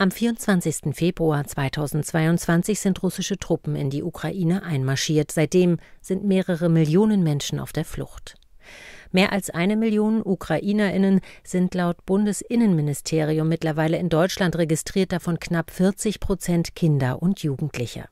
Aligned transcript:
Am 0.00 0.10
24. 0.10 0.94
Februar 0.94 1.44
2022 1.44 2.80
sind 2.80 3.02
russische 3.02 3.36
Truppen 3.36 3.76
in 3.76 3.90
die 3.90 4.02
Ukraine 4.02 4.62
einmarschiert. 4.62 5.30
Seitdem 5.30 5.76
sind 6.00 6.24
mehrere 6.24 6.70
Millionen 6.70 7.22
Menschen 7.22 7.60
auf 7.60 7.74
der 7.74 7.84
Flucht. 7.84 8.36
Mehr 9.12 9.30
als 9.30 9.50
eine 9.50 9.76
Million 9.76 10.22
Ukrainerinnen 10.24 11.20
sind 11.44 11.74
laut 11.74 12.06
Bundesinnenministerium 12.06 13.46
mittlerweile 13.46 13.98
in 13.98 14.08
Deutschland 14.08 14.56
registriert, 14.56 15.12
davon 15.12 15.38
knapp 15.38 15.70
40 15.70 16.18
Prozent 16.18 16.74
Kinder 16.74 17.20
und 17.20 17.42
Jugendliche. 17.42 18.08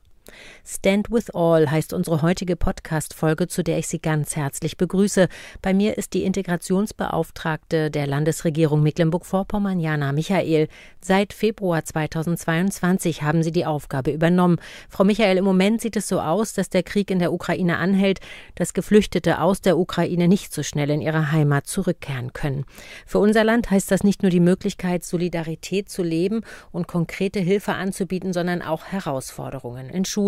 Stand 0.65 1.11
with 1.11 1.29
All 1.33 1.69
heißt 1.69 1.93
unsere 1.93 2.21
heutige 2.21 2.55
Podcast-Folge, 2.55 3.47
zu 3.47 3.63
der 3.63 3.77
ich 3.77 3.87
Sie 3.87 3.99
ganz 3.99 4.35
herzlich 4.35 4.77
begrüße. 4.77 5.27
Bei 5.61 5.73
mir 5.73 5.97
ist 5.97 6.13
die 6.13 6.23
Integrationsbeauftragte 6.23 7.91
der 7.91 8.07
Landesregierung 8.07 8.83
Mecklenburg-Vorpommern, 8.83 9.79
Jana 9.79 10.11
Michael. 10.11 10.67
Seit 11.01 11.33
Februar 11.33 11.83
2022 11.83 13.21
haben 13.21 13.43
Sie 13.43 13.51
die 13.51 13.65
Aufgabe 13.65 14.11
übernommen. 14.11 14.57
Frau 14.89 15.03
Michael, 15.03 15.37
im 15.37 15.45
Moment 15.45 15.81
sieht 15.81 15.95
es 15.95 16.07
so 16.07 16.19
aus, 16.19 16.53
dass 16.53 16.69
der 16.69 16.83
Krieg 16.83 17.09
in 17.11 17.19
der 17.19 17.33
Ukraine 17.33 17.77
anhält, 17.77 18.19
dass 18.55 18.73
Geflüchtete 18.73 19.41
aus 19.41 19.61
der 19.61 19.77
Ukraine 19.77 20.27
nicht 20.27 20.53
so 20.53 20.63
schnell 20.63 20.89
in 20.89 21.01
ihre 21.01 21.31
Heimat 21.31 21.67
zurückkehren 21.67 22.33
können. 22.33 22.65
Für 23.05 23.19
unser 23.19 23.43
Land 23.43 23.71
heißt 23.71 23.91
das 23.91 24.03
nicht 24.03 24.21
nur 24.23 24.29
die 24.29 24.39
Möglichkeit, 24.39 25.03
Solidarität 25.03 25.89
zu 25.89 26.03
leben 26.03 26.41
und 26.71 26.87
konkrete 26.87 27.39
Hilfe 27.39 27.73
anzubieten, 27.73 28.33
sondern 28.33 28.61
auch 28.61 28.85
Herausforderungen 28.85 29.89
in 29.89 30.05
Schulen, 30.05 30.18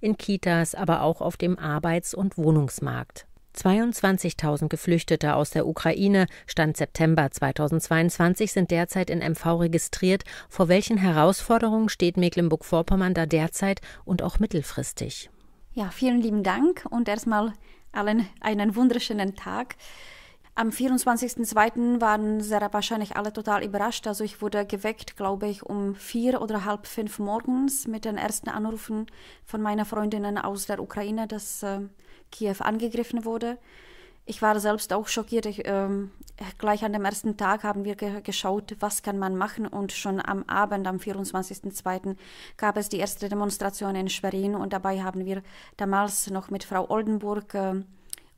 in 0.00 0.16
Kitas, 0.16 0.74
aber 0.74 1.02
auch 1.02 1.20
auf 1.20 1.36
dem 1.36 1.58
Arbeits- 1.58 2.14
und 2.14 2.38
Wohnungsmarkt. 2.38 3.26
22.000 3.56 4.68
Geflüchtete 4.68 5.34
aus 5.34 5.50
der 5.50 5.66
Ukraine, 5.66 6.26
Stand 6.46 6.76
September 6.76 7.30
2022, 7.30 8.52
sind 8.52 8.70
derzeit 8.70 9.10
in 9.10 9.20
MV 9.20 9.60
registriert. 9.60 10.24
Vor 10.48 10.68
welchen 10.68 10.98
Herausforderungen 10.98 11.88
steht 11.88 12.16
Mecklenburg-Vorpommern 12.16 13.14
da 13.14 13.26
derzeit 13.26 13.80
und 14.04 14.22
auch 14.22 14.38
mittelfristig? 14.38 15.30
Ja, 15.72 15.90
vielen 15.90 16.20
lieben 16.20 16.42
Dank 16.42 16.86
und 16.90 17.08
erstmal 17.08 17.52
allen 17.92 18.26
einen 18.40 18.76
wunderschönen 18.76 19.36
Tag. 19.36 19.76
Am 20.58 20.70
24.02. 20.70 22.00
waren 22.00 22.40
sehr 22.40 22.66
wahrscheinlich 22.72 23.14
alle 23.14 23.30
total 23.30 23.62
überrascht. 23.62 24.06
Also 24.06 24.24
ich 24.24 24.40
wurde 24.40 24.64
geweckt, 24.64 25.14
glaube 25.14 25.48
ich, 25.48 25.62
um 25.62 25.94
vier 25.94 26.40
oder 26.40 26.64
halb 26.64 26.86
fünf 26.86 27.18
morgens 27.18 27.86
mit 27.86 28.06
den 28.06 28.16
ersten 28.16 28.48
Anrufen 28.48 29.04
von 29.44 29.60
meiner 29.60 29.84
Freundinnen 29.84 30.38
aus 30.38 30.64
der 30.64 30.80
Ukraine, 30.80 31.26
dass 31.26 31.62
äh, 31.62 31.80
Kiew 32.32 32.56
angegriffen 32.60 33.26
wurde. 33.26 33.58
Ich 34.24 34.40
war 34.40 34.58
selbst 34.58 34.94
auch 34.94 35.08
schockiert. 35.08 35.44
Ich, 35.44 35.66
äh, 35.66 35.88
gleich 36.56 36.86
an 36.86 36.94
dem 36.94 37.04
ersten 37.04 37.36
Tag 37.36 37.62
haben 37.62 37.84
wir 37.84 37.94
ge 37.94 38.22
geschaut, 38.22 38.76
was 38.80 39.02
kann 39.02 39.18
man 39.18 39.36
machen. 39.36 39.66
Und 39.66 39.92
schon 39.92 40.24
am 40.24 40.42
Abend, 40.44 40.86
am 40.86 40.96
24.02., 40.96 42.16
gab 42.56 42.78
es 42.78 42.88
die 42.88 42.96
erste 42.96 43.28
Demonstration 43.28 43.94
in 43.94 44.08
Schwerin. 44.08 44.54
Und 44.54 44.72
dabei 44.72 45.02
haben 45.02 45.26
wir 45.26 45.42
damals 45.76 46.30
noch 46.30 46.48
mit 46.48 46.64
Frau 46.64 46.88
Oldenburg 46.88 47.52
äh, 47.52 47.82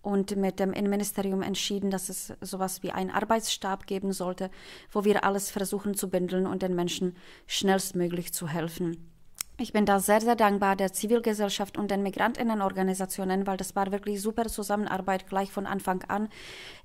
und 0.02 0.36
mit 0.36 0.60
dem 0.60 0.72
Innenministerium 0.72 1.42
entschieden, 1.42 1.90
dass 1.90 2.08
es 2.08 2.32
sowas 2.40 2.82
wie 2.82 2.92
einen 2.92 3.10
Arbeitsstab 3.10 3.86
geben 3.86 4.12
sollte, 4.12 4.50
wo 4.90 5.04
wir 5.04 5.24
alles 5.24 5.50
versuchen 5.50 5.94
zu 5.94 6.08
bündeln 6.08 6.46
und 6.46 6.62
den 6.62 6.74
Menschen 6.74 7.16
schnellstmöglich 7.46 8.32
zu 8.32 8.48
helfen. 8.48 9.17
Ich 9.60 9.72
bin 9.72 9.86
da 9.86 9.98
sehr, 9.98 10.20
sehr 10.20 10.36
dankbar 10.36 10.76
der 10.76 10.92
Zivilgesellschaft 10.92 11.76
und 11.76 11.90
den 11.90 12.04
Migrantinnenorganisationen, 12.04 13.44
weil 13.48 13.56
das 13.56 13.74
war 13.74 13.90
wirklich 13.90 14.22
super 14.22 14.46
Zusammenarbeit 14.46 15.28
gleich 15.28 15.50
von 15.50 15.66
Anfang 15.66 16.04
an. 16.04 16.28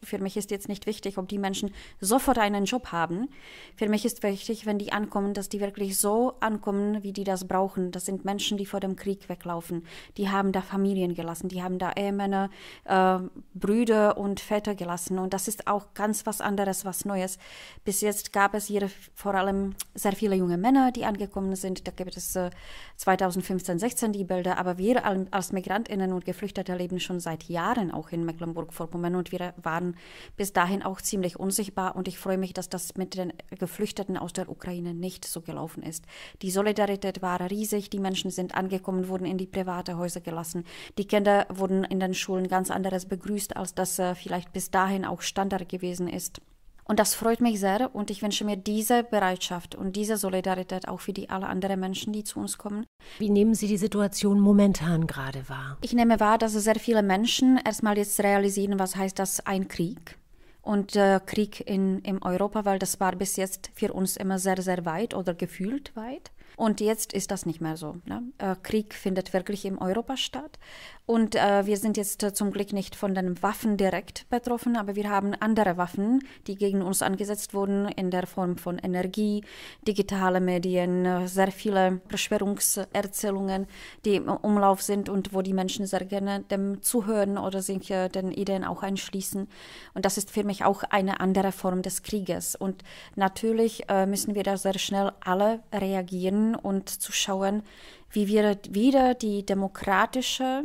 Für 0.01 0.17
mich 0.17 0.37
ist 0.37 0.49
jetzt 0.49 0.67
nicht 0.67 0.87
wichtig, 0.87 1.19
ob 1.19 1.27
die 1.27 1.37
Menschen 1.37 1.71
sofort 2.01 2.39
einen 2.39 2.65
Job 2.65 2.87
haben. 2.91 3.29
Für 3.75 3.87
mich 3.87 4.05
ist 4.05 4.23
wichtig, 4.23 4.65
wenn 4.65 4.79
die 4.79 4.91
ankommen, 4.91 5.35
dass 5.35 5.49
die 5.49 5.59
wirklich 5.59 5.99
so 5.99 6.33
ankommen, 6.39 7.03
wie 7.03 7.13
die 7.13 7.23
das 7.23 7.47
brauchen. 7.47 7.91
Das 7.91 8.07
sind 8.07 8.25
Menschen, 8.25 8.57
die 8.57 8.65
vor 8.65 8.79
dem 8.79 8.95
Krieg 8.95 9.29
weglaufen. 9.29 9.85
Die 10.17 10.31
haben 10.31 10.51
da 10.51 10.61
Familien 10.61 11.13
gelassen, 11.13 11.49
die 11.49 11.61
haben 11.61 11.77
da 11.77 11.91
Ehemänner, 11.95 12.49
äh, 12.85 13.19
Brüder 13.53 14.17
und 14.17 14.39
Väter 14.39 14.73
gelassen. 14.73 15.19
Und 15.19 15.35
das 15.35 15.47
ist 15.47 15.67
auch 15.67 15.93
ganz 15.93 16.25
was 16.25 16.41
anderes, 16.41 16.85
was 16.85 17.05
Neues. 17.05 17.37
Bis 17.85 18.01
jetzt 18.01 18.33
gab 18.33 18.55
es 18.55 18.65
hier 18.65 18.89
vor 19.13 19.35
allem 19.35 19.75
sehr 19.93 20.13
viele 20.13 20.35
junge 20.35 20.57
Männer, 20.57 20.91
die 20.91 21.05
angekommen 21.05 21.55
sind. 21.55 21.87
Da 21.87 21.91
gibt 21.91 22.17
es 22.17 22.35
äh, 22.35 22.49
2015, 22.97 23.79
16 23.79 24.13
die 24.13 24.23
Bilder, 24.23 24.57
aber 24.57 24.77
wir 24.77 25.05
als 25.05 25.51
Migrantinnen 25.51 26.13
und 26.13 26.25
Geflüchtete 26.25 26.75
leben 26.75 26.99
schon 26.99 27.19
seit 27.19 27.43
Jahren 27.45 27.91
auch 27.91 28.09
in 28.11 28.25
Mecklenburg-Vorpommern 28.25 29.15
und 29.15 29.31
wir 29.31 29.53
waren 29.61 29.97
bis 30.37 30.53
dahin 30.53 30.83
auch 30.83 31.01
ziemlich 31.01 31.39
unsichtbar 31.39 31.95
und 31.95 32.07
ich 32.07 32.17
freue 32.17 32.37
mich, 32.37 32.53
dass 32.53 32.69
das 32.69 32.95
mit 32.95 33.15
den 33.15 33.33
Geflüchteten 33.57 34.17
aus 34.17 34.33
der 34.33 34.49
Ukraine 34.49 34.93
nicht 34.93 35.25
so 35.25 35.41
gelaufen 35.41 35.83
ist. 35.83 36.05
Die 36.41 36.51
Solidarität 36.51 37.21
war 37.21 37.39
riesig, 37.49 37.89
die 37.89 37.99
Menschen 37.99 38.31
sind 38.31 38.55
angekommen, 38.55 39.07
wurden 39.07 39.25
in 39.25 39.37
die 39.37 39.47
private 39.47 39.97
Häuser 39.97 40.21
gelassen, 40.21 40.65
die 40.97 41.05
Kinder 41.05 41.45
wurden 41.49 41.83
in 41.83 41.99
den 41.99 42.13
Schulen 42.13 42.47
ganz 42.47 42.71
anderes 42.71 43.05
begrüßt, 43.05 43.57
als 43.57 43.75
das 43.75 43.99
äh, 43.99 44.15
vielleicht 44.15 44.53
bis 44.53 44.71
dahin 44.71 45.05
auch 45.05 45.21
Standard 45.21 45.67
gewesen 45.69 46.07
ist. 46.07 46.41
Und 46.85 46.99
das 46.99 47.15
freut 47.15 47.41
mich 47.41 47.59
sehr 47.59 47.93
und 47.95 48.09
ich 48.09 48.21
wünsche 48.21 48.45
mir 48.45 48.57
diese 48.57 49.03
Bereitschaft 49.03 49.75
und 49.75 49.95
diese 49.95 50.17
Solidarität 50.17 50.87
auch 50.87 50.99
für 50.99 51.13
die 51.13 51.29
alle 51.29 51.47
anderen 51.47 51.79
Menschen, 51.79 52.13
die 52.13 52.23
zu 52.23 52.39
uns 52.39 52.57
kommen. 52.57 52.85
Wie 53.19 53.29
nehmen 53.29 53.55
Sie 53.55 53.67
die 53.67 53.77
Situation 53.77 54.39
momentan 54.39 55.07
gerade 55.07 55.47
wahr? 55.47 55.77
Ich 55.81 55.93
nehme 55.93 56.19
wahr, 56.19 56.37
dass 56.37 56.53
sehr 56.53 56.75
viele 56.75 57.03
Menschen 57.03 57.59
erstmal 57.63 57.97
jetzt 57.97 58.19
realisieren, 58.21 58.79
was 58.79 58.95
heißt 58.95 59.17
das 59.17 59.45
ein 59.45 59.67
Krieg 59.67 60.17
und 60.63 60.95
äh, 60.95 61.19
Krieg 61.25 61.61
in, 61.67 61.99
in 61.99 62.23
Europa, 62.23 62.65
weil 62.65 62.79
das 62.79 62.99
war 62.99 63.15
bis 63.15 63.35
jetzt 63.35 63.69
für 63.75 63.93
uns 63.93 64.17
immer 64.17 64.39
sehr, 64.39 64.61
sehr 64.61 64.85
weit 64.85 65.13
oder 65.13 65.33
gefühlt 65.33 65.95
weit. 65.95 66.31
Und 66.55 66.81
jetzt 66.81 67.13
ist 67.13 67.31
das 67.31 67.45
nicht 67.45 67.61
mehr 67.61 67.77
so. 67.77 67.97
Ne? 68.05 68.23
Äh, 68.37 68.55
Krieg 68.61 68.93
findet 68.93 69.33
wirklich 69.33 69.65
in 69.65 69.77
Europa 69.77 70.17
statt. 70.17 70.59
Und 71.05 71.35
äh, 71.35 71.65
wir 71.65 71.75
sind 71.75 71.97
jetzt 71.97 72.23
äh, 72.23 72.33
zum 72.33 72.51
Glück 72.51 72.71
nicht 72.71 72.95
von 72.95 73.13
den 73.13 73.43
Waffen 73.43 73.75
direkt 73.75 74.25
betroffen, 74.29 74.77
aber 74.77 74.95
wir 74.95 75.09
haben 75.09 75.33
andere 75.33 75.75
Waffen, 75.75 76.25
die 76.47 76.55
gegen 76.55 76.81
uns 76.81 77.01
angesetzt 77.01 77.53
wurden 77.53 77.89
in 77.89 78.09
der 78.09 78.25
Form 78.25 78.55
von 78.55 78.79
Energie, 78.79 79.43
digitale 79.85 80.39
Medien, 80.39 81.05
äh, 81.05 81.27
sehr 81.27 81.51
viele 81.51 81.99
Verschwörungserzählungen, 82.07 83.67
die 84.05 84.15
im 84.15 84.29
Umlauf 84.29 84.81
sind 84.81 85.09
und 85.09 85.33
wo 85.33 85.41
die 85.41 85.51
Menschen 85.51 85.85
sehr 85.87 86.05
gerne 86.05 86.39
dem 86.39 86.81
zuhören 86.81 87.37
oder 87.37 87.61
sich 87.61 87.91
äh, 87.91 88.07
den 88.07 88.31
Ideen 88.31 88.63
auch 88.63 88.81
einschließen. 88.81 89.49
Und 89.93 90.05
das 90.05 90.17
ist 90.17 90.31
für 90.31 90.45
mich 90.45 90.63
auch 90.63 90.83
eine 90.83 91.19
andere 91.19 91.51
Form 91.51 91.81
des 91.81 92.03
Krieges. 92.03 92.55
Und 92.55 92.81
natürlich 93.17 93.89
äh, 93.89 94.05
müssen 94.05 94.35
wir 94.35 94.43
da 94.43 94.55
sehr 94.55 94.79
schnell 94.79 95.11
alle 95.19 95.63
reagieren 95.73 96.55
und 96.55 96.87
zu 96.87 97.11
schauen, 97.11 97.61
wie 98.09 98.27
wir 98.27 98.57
wieder 98.69 99.15
die 99.15 99.45
demokratische 99.45 100.63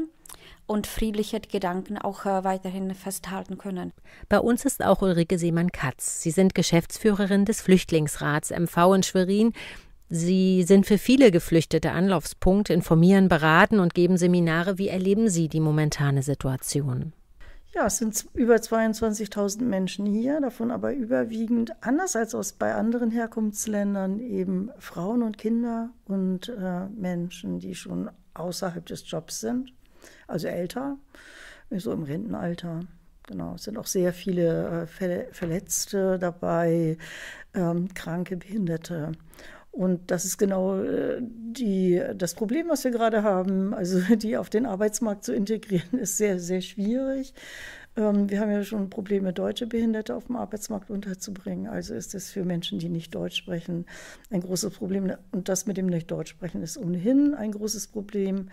und 0.69 0.87
friedliche 0.87 1.41
Gedanken 1.41 1.99
auch 1.99 2.27
äh, 2.27 2.45
weiterhin 2.45 2.95
festhalten 2.95 3.59
können. 3.59 3.93
Bei 4.29 4.39
uns 4.39 4.65
ist 4.65 4.85
auch 4.85 5.03
Ulrike 5.03 5.39
Seemann-Katz. 5.39 6.21
Sie 6.21 6.31
sind 6.31 6.55
Geschäftsführerin 6.55 7.45
des 7.45 7.61
Flüchtlingsrats 7.61 8.51
MV 8.51 8.95
in 8.95 9.03
Schwerin. 9.03 9.53
Sie 10.11 10.63
sind 10.63 10.87
für 10.87 10.99
viele 10.99 11.31
Geflüchtete 11.31 11.93
Anlaufspunkt, 11.93 12.71
informieren, 12.71 13.29
beraten 13.29 13.81
und 13.81 13.95
geben 13.95 14.17
Seminare. 14.17 14.79
Wie 14.79 14.89
erleben 14.89 15.29
Sie 15.29 15.49
die 15.49 15.61
momentane 15.61 16.23
Situation? 16.23 17.13
Ja, 17.75 17.87
es 17.87 17.99
sind 17.99 18.27
über 18.35 18.57
22.000 18.57 19.63
Menschen 19.63 20.07
hier, 20.07 20.41
davon 20.41 20.71
aber 20.71 20.95
überwiegend, 20.95 21.73
anders 21.83 22.17
als 22.17 22.35
aus 22.35 22.53
bei 22.53 22.75
anderen 22.75 23.11
Herkunftsländern, 23.11 24.21
eben 24.21 24.71
Frauen 24.79 25.23
und 25.23 25.37
Kinder 25.37 25.91
und 26.07 26.49
äh, 26.49 26.87
Menschen, 26.97 27.59
die 27.59 27.75
schon 27.75 28.11
außerhalb 28.33 28.87
des 28.87 29.11
Jobs 29.11 29.41
sind 29.41 29.73
also 30.27 30.49
älter, 30.49 30.97
so 31.71 31.93
im 31.93 32.03
Rentenalter. 32.03 32.81
Genau, 33.27 33.55
es 33.57 33.65
sind 33.65 33.77
auch 33.77 33.87
sehr 33.87 34.13
viele 34.15 34.89
äh, 34.89 35.33
Verletzte 35.33 36.19
dabei, 36.19 36.97
ähm, 37.55 37.93
kranke, 37.93 38.39
Behinderte. 38.39 39.13
Und 39.71 40.11
das 40.11 40.25
ist 40.25 40.39
genau 40.39 40.81
äh, 40.81 41.19
die, 41.21 42.03
das 42.17 42.35
Problem, 42.35 42.69
was 42.69 42.85
wir 42.85 42.91
gerade 42.91 43.23
haben. 43.23 43.75
Also 43.75 44.01
die 44.17 44.37
auf 44.37 44.51
den 44.51 44.67
Arbeitsmarkt 44.67 45.25
zu 45.25 45.35
integrieren, 45.35 45.99
ist 46.01 46.17
sehr, 46.17 46.41
sehr 46.41 46.63
schwierig. 46.63 47.35
Ähm, 47.97 48.31
wir 48.31 48.41
haben 48.41 48.51
ja 48.51 48.65
schon 48.65 48.91
Probleme, 48.91 49.33
deutsche 49.33 49.67
Behinderte 49.67 50.17
auf 50.17 50.27
dem 50.27 50.37
Arbeitsmarkt 50.37 50.91
unterzubringen. 50.91 51.67
Also 51.69 51.95
ist 51.95 52.15
es 52.15 52.31
für 52.31 52.45
Menschen, 52.45 52.79
die 52.79 52.89
nicht 52.89 53.15
Deutsch 53.15 53.37
sprechen, 53.37 53.87
ein 54.31 54.41
großes 54.41 54.75
Problem. 54.75 55.13
Und 55.33 55.49
das 55.49 55.67
mit 55.67 55.77
dem 55.77 55.87
nicht 55.87 56.11
Deutsch 56.11 56.31
sprechen 56.31 56.63
ist 56.63 56.79
ohnehin 56.79 57.35
ein 57.35 57.53
großes 57.53 57.89
Problem 57.89 58.49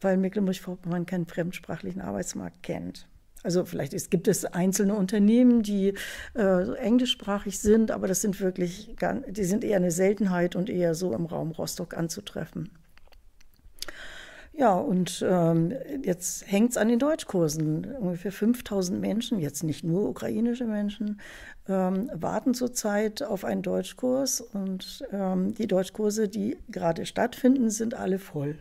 weil 0.00 0.16
Mecklenburg-Vorpommern 0.16 1.06
keinen 1.06 1.26
fremdsprachlichen 1.26 2.00
Arbeitsmarkt 2.00 2.62
kennt. 2.62 3.08
Also 3.42 3.64
vielleicht 3.64 3.94
ist, 3.94 4.10
gibt 4.10 4.26
es 4.26 4.44
einzelne 4.44 4.94
Unternehmen, 4.94 5.62
die 5.62 5.94
äh, 6.34 6.72
englischsprachig 6.78 7.60
sind, 7.60 7.92
aber 7.92 8.08
das 8.08 8.20
sind 8.20 8.40
wirklich, 8.40 8.96
die 9.28 9.44
sind 9.44 9.62
eher 9.62 9.76
eine 9.76 9.92
Seltenheit 9.92 10.56
und 10.56 10.68
eher 10.68 10.94
so 10.96 11.12
im 11.12 11.26
Raum 11.26 11.52
Rostock 11.52 11.96
anzutreffen. 11.96 12.70
Ja, 14.58 14.74
und 14.74 15.22
ähm, 15.28 15.74
jetzt 16.02 16.50
hängt 16.50 16.70
es 16.70 16.76
an 16.78 16.88
den 16.88 16.98
Deutschkursen. 16.98 17.84
Ungefähr 18.00 18.32
5000 18.32 18.98
Menschen, 18.98 19.38
jetzt 19.38 19.62
nicht 19.62 19.84
nur 19.84 20.08
ukrainische 20.08 20.64
Menschen, 20.64 21.20
ähm, 21.68 22.10
warten 22.14 22.54
zurzeit 22.54 23.22
auf 23.22 23.44
einen 23.44 23.60
Deutschkurs. 23.60 24.40
Und 24.40 25.04
ähm, 25.12 25.54
die 25.54 25.66
Deutschkurse, 25.66 26.28
die 26.28 26.56
gerade 26.70 27.04
stattfinden, 27.04 27.68
sind 27.68 27.92
alle 27.94 28.18
voll. 28.18 28.56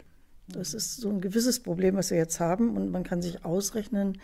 Das 0.47 0.73
ist 0.73 0.97
so 0.97 1.09
ein 1.09 1.21
gewisses 1.21 1.59
Problem, 1.59 1.95
was 1.95 2.11
wir 2.11 2.17
jetzt 2.17 2.39
haben. 2.39 2.77
Und 2.77 2.91
man 2.91 3.03
kann 3.03 3.21
sich 3.21 3.43
ausrechnen, 3.43 4.19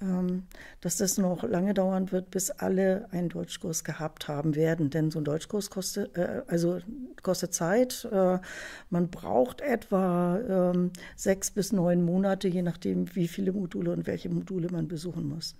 ähm, 0.00 0.44
dass 0.80 0.96
das 0.96 1.18
noch 1.18 1.42
lange 1.42 1.74
dauern 1.74 2.12
wird, 2.12 2.30
bis 2.30 2.50
alle 2.50 3.08
einen 3.10 3.28
Deutschkurs 3.28 3.82
gehabt 3.82 4.28
haben 4.28 4.54
werden. 4.54 4.90
Denn 4.90 5.10
so 5.10 5.18
ein 5.18 5.24
Deutschkurs 5.24 5.70
kostet, 5.70 6.16
äh, 6.16 6.42
also 6.46 6.78
kostet 7.22 7.54
Zeit. 7.54 8.06
Äh, 8.12 8.38
man 8.90 9.08
braucht 9.10 9.60
etwa 9.60 10.72
ähm, 10.74 10.92
sechs 11.16 11.50
bis 11.50 11.72
neun 11.72 12.04
Monate, 12.04 12.46
je 12.48 12.62
nachdem, 12.62 13.14
wie 13.16 13.26
viele 13.26 13.52
Module 13.52 13.92
und 13.92 14.06
welche 14.06 14.28
Module 14.28 14.68
man 14.70 14.86
besuchen 14.86 15.28
muss. 15.28 15.56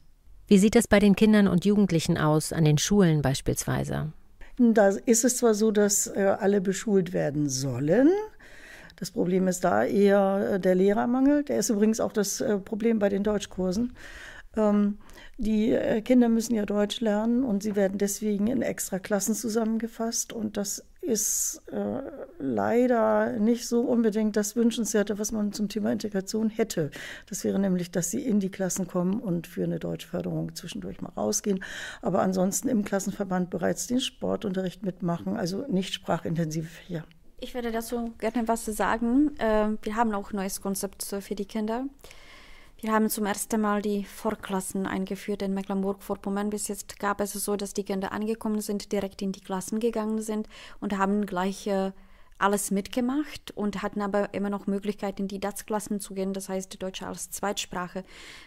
Wie 0.48 0.58
sieht 0.58 0.76
es 0.76 0.86
bei 0.86 1.00
den 1.00 1.16
Kindern 1.16 1.48
und 1.48 1.64
Jugendlichen 1.64 2.16
aus, 2.16 2.52
an 2.52 2.64
den 2.64 2.78
Schulen 2.78 3.22
beispielsweise? 3.22 4.12
Da 4.58 4.88
ist 4.88 5.24
es 5.24 5.38
zwar 5.38 5.54
so, 5.54 5.70
dass 5.70 6.06
äh, 6.06 6.36
alle 6.38 6.60
beschult 6.60 7.12
werden 7.12 7.48
sollen. 7.48 8.10
Das 8.96 9.10
Problem 9.10 9.46
ist 9.46 9.64
da 9.64 9.84
eher 9.84 10.52
äh, 10.54 10.60
der 10.60 10.74
Lehrermangel. 10.74 11.44
Der 11.44 11.58
ist 11.58 11.70
übrigens 11.70 12.00
auch 12.00 12.12
das 12.12 12.40
äh, 12.40 12.58
Problem 12.58 12.98
bei 12.98 13.08
den 13.08 13.22
Deutschkursen. 13.22 13.92
Ähm, 14.56 14.98
die 15.38 15.72
äh, 15.72 16.00
Kinder 16.00 16.28
müssen 16.28 16.54
ja 16.54 16.64
Deutsch 16.64 17.00
lernen 17.00 17.44
und 17.44 17.62
sie 17.62 17.76
werden 17.76 17.98
deswegen 17.98 18.46
in 18.46 18.62
extra 18.62 18.98
Klassen 18.98 19.34
zusammengefasst. 19.34 20.32
Und 20.32 20.56
das 20.56 20.82
ist 21.02 21.62
äh, 21.70 22.00
leider 22.38 23.38
nicht 23.38 23.68
so 23.68 23.82
unbedingt 23.82 24.36
das 24.36 24.56
Wünschenswerte, 24.56 25.18
was 25.18 25.30
man 25.30 25.52
zum 25.52 25.68
Thema 25.68 25.92
Integration 25.92 26.48
hätte. 26.48 26.90
Das 27.28 27.44
wäre 27.44 27.58
nämlich, 27.58 27.90
dass 27.90 28.10
sie 28.10 28.22
in 28.22 28.40
die 28.40 28.50
Klassen 28.50 28.86
kommen 28.86 29.20
und 29.20 29.46
für 29.46 29.64
eine 29.64 29.78
Deutschförderung 29.78 30.54
zwischendurch 30.54 31.00
mal 31.00 31.12
rausgehen. 31.16 31.62
Aber 32.02 32.22
ansonsten 32.22 32.68
im 32.68 32.84
Klassenverband 32.84 33.50
bereits 33.50 33.86
den 33.86 34.00
Sportunterricht 34.00 34.84
mitmachen, 34.84 35.36
also 35.36 35.64
nicht 35.68 35.94
sprachintensive 35.94 36.66
Fächer. 36.66 37.04
Ich 37.38 37.54
würde 37.54 37.70
dazu 37.70 38.14
gerne 38.18 38.48
was 38.48 38.64
sagen. 38.64 39.38
Äh, 39.38 39.76
wir 39.82 39.96
haben 39.96 40.14
auch 40.14 40.32
ein 40.32 40.36
neues 40.36 40.62
Konzept 40.62 41.04
für 41.04 41.34
die 41.34 41.44
Kinder. 41.44 41.84
Wir 42.80 42.92
haben 42.92 43.10
zum 43.10 43.26
ersten 43.26 43.60
Mal 43.60 43.82
die 43.82 44.04
Vorklassen 44.04 44.86
eingeführt 44.86 45.42
in 45.42 45.52
Mecklenburg-Vorpommern. 45.52 46.50
Bis 46.50 46.68
jetzt 46.68 46.98
gab 46.98 47.20
es 47.20 47.32
so, 47.32 47.56
dass 47.56 47.74
die 47.74 47.84
Kinder 47.84 48.12
angekommen 48.12 48.60
sind, 48.60 48.90
direkt 48.92 49.20
in 49.20 49.32
die 49.32 49.40
Klassen 49.40 49.80
gegangen 49.80 50.20
sind 50.22 50.48
und 50.80 50.96
haben 50.96 51.26
gleich 51.26 51.66
äh, 51.66 51.92
alles 52.38 52.70
mitgemacht 52.70 53.50
und 53.54 53.82
hatten 53.82 54.00
aber 54.02 54.32
immer 54.34 54.50
noch 54.50 54.66
Möglichkeit, 54.66 55.20
in 55.20 55.28
die 55.28 55.40
DATS-Klassen 55.40 56.00
zu 56.00 56.14
gehen, 56.14 56.32
das 56.32 56.48
heißt 56.48 56.82
Deutsch 56.82 57.02
als 57.02 57.30
Zweitsprache 57.30 58.04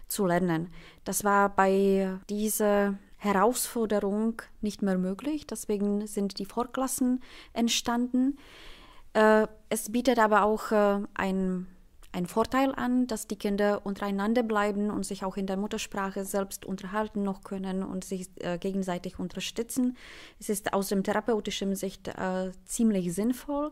zu 0.07 0.25
lernen. 0.25 0.69
Das 1.05 1.23
war 1.23 1.49
bei 1.49 2.19
dieser 2.29 2.97
Herausforderung 3.17 4.41
nicht 4.61 4.81
mehr 4.81 4.97
möglich, 4.97 5.47
deswegen 5.47 6.07
sind 6.07 6.39
die 6.39 6.45
Vorklassen 6.45 7.21
entstanden. 7.53 8.37
Äh, 9.13 9.47
es 9.69 9.91
bietet 9.91 10.19
aber 10.19 10.43
auch 10.43 10.71
äh, 10.71 11.01
ein, 11.13 11.67
ein 12.11 12.25
Vorteil 12.25 12.73
an, 12.75 13.07
dass 13.07 13.27
die 13.27 13.37
Kinder 13.37 13.85
untereinander 13.85 14.43
bleiben 14.43 14.89
und 14.91 15.05
sich 15.05 15.23
auch 15.23 15.37
in 15.37 15.47
der 15.47 15.57
Muttersprache 15.57 16.25
selbst 16.25 16.65
unterhalten 16.65 17.23
noch 17.23 17.43
können 17.43 17.83
und 17.83 18.03
sich 18.03 18.29
äh, 18.41 18.57
gegenseitig 18.57 19.19
unterstützen. 19.19 19.97
Es 20.39 20.49
ist 20.49 20.73
aus 20.73 20.89
dem 20.89 21.03
therapeutischen 21.03 21.75
Sicht 21.75 22.07
äh, 22.07 22.51
ziemlich 22.65 23.13
sinnvoll. 23.13 23.71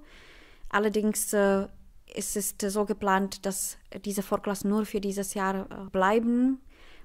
Allerdings 0.69 1.33
äh, 1.33 1.67
ist 2.13 2.35
es 2.35 2.55
so 2.59 2.85
geplant, 2.85 3.45
dass 3.45 3.77
diese 4.05 4.23
Vorklassen 4.23 4.69
nur 4.69 4.85
für 4.85 5.01
dieses 5.01 5.33
Jahr 5.33 5.69
äh, 5.69 5.89
bleiben 5.91 6.59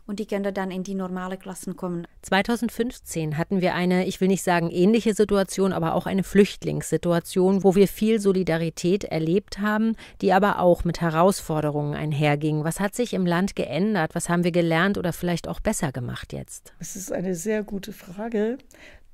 und 0.06 0.18
die 0.18 0.26
Kinder 0.26 0.52
dann 0.52 0.70
in 0.70 0.82
die 0.82 0.94
normale 0.94 1.36
Klassen 1.36 1.76
kommen. 1.76 2.06
2015 2.22 3.38
hatten 3.38 3.60
wir 3.60 3.74
eine, 3.74 4.06
ich 4.06 4.20
will 4.20 4.28
nicht 4.28 4.42
sagen 4.42 4.70
ähnliche 4.70 5.14
Situation, 5.14 5.72
aber 5.72 5.94
auch 5.94 6.06
eine 6.06 6.22
Flüchtlingssituation, 6.22 7.64
wo 7.64 7.74
wir 7.74 7.88
viel 7.88 8.20
Solidarität 8.20 9.04
erlebt 9.04 9.58
haben, 9.58 9.96
die 10.20 10.32
aber 10.32 10.58
auch 10.58 10.84
mit 10.84 11.00
Herausforderungen 11.00 11.94
einherging. 11.94 12.64
Was 12.64 12.80
hat 12.80 12.94
sich 12.94 13.14
im 13.14 13.26
Land 13.26 13.56
geändert? 13.56 14.14
Was 14.14 14.28
haben 14.28 14.44
wir 14.44 14.52
gelernt 14.52 14.98
oder 14.98 15.12
vielleicht 15.12 15.48
auch 15.48 15.60
besser 15.60 15.92
gemacht 15.92 16.32
jetzt? 16.32 16.72
Das 16.78 16.96
ist 16.96 17.12
eine 17.12 17.34
sehr 17.34 17.62
gute 17.62 17.92
Frage. 17.92 18.58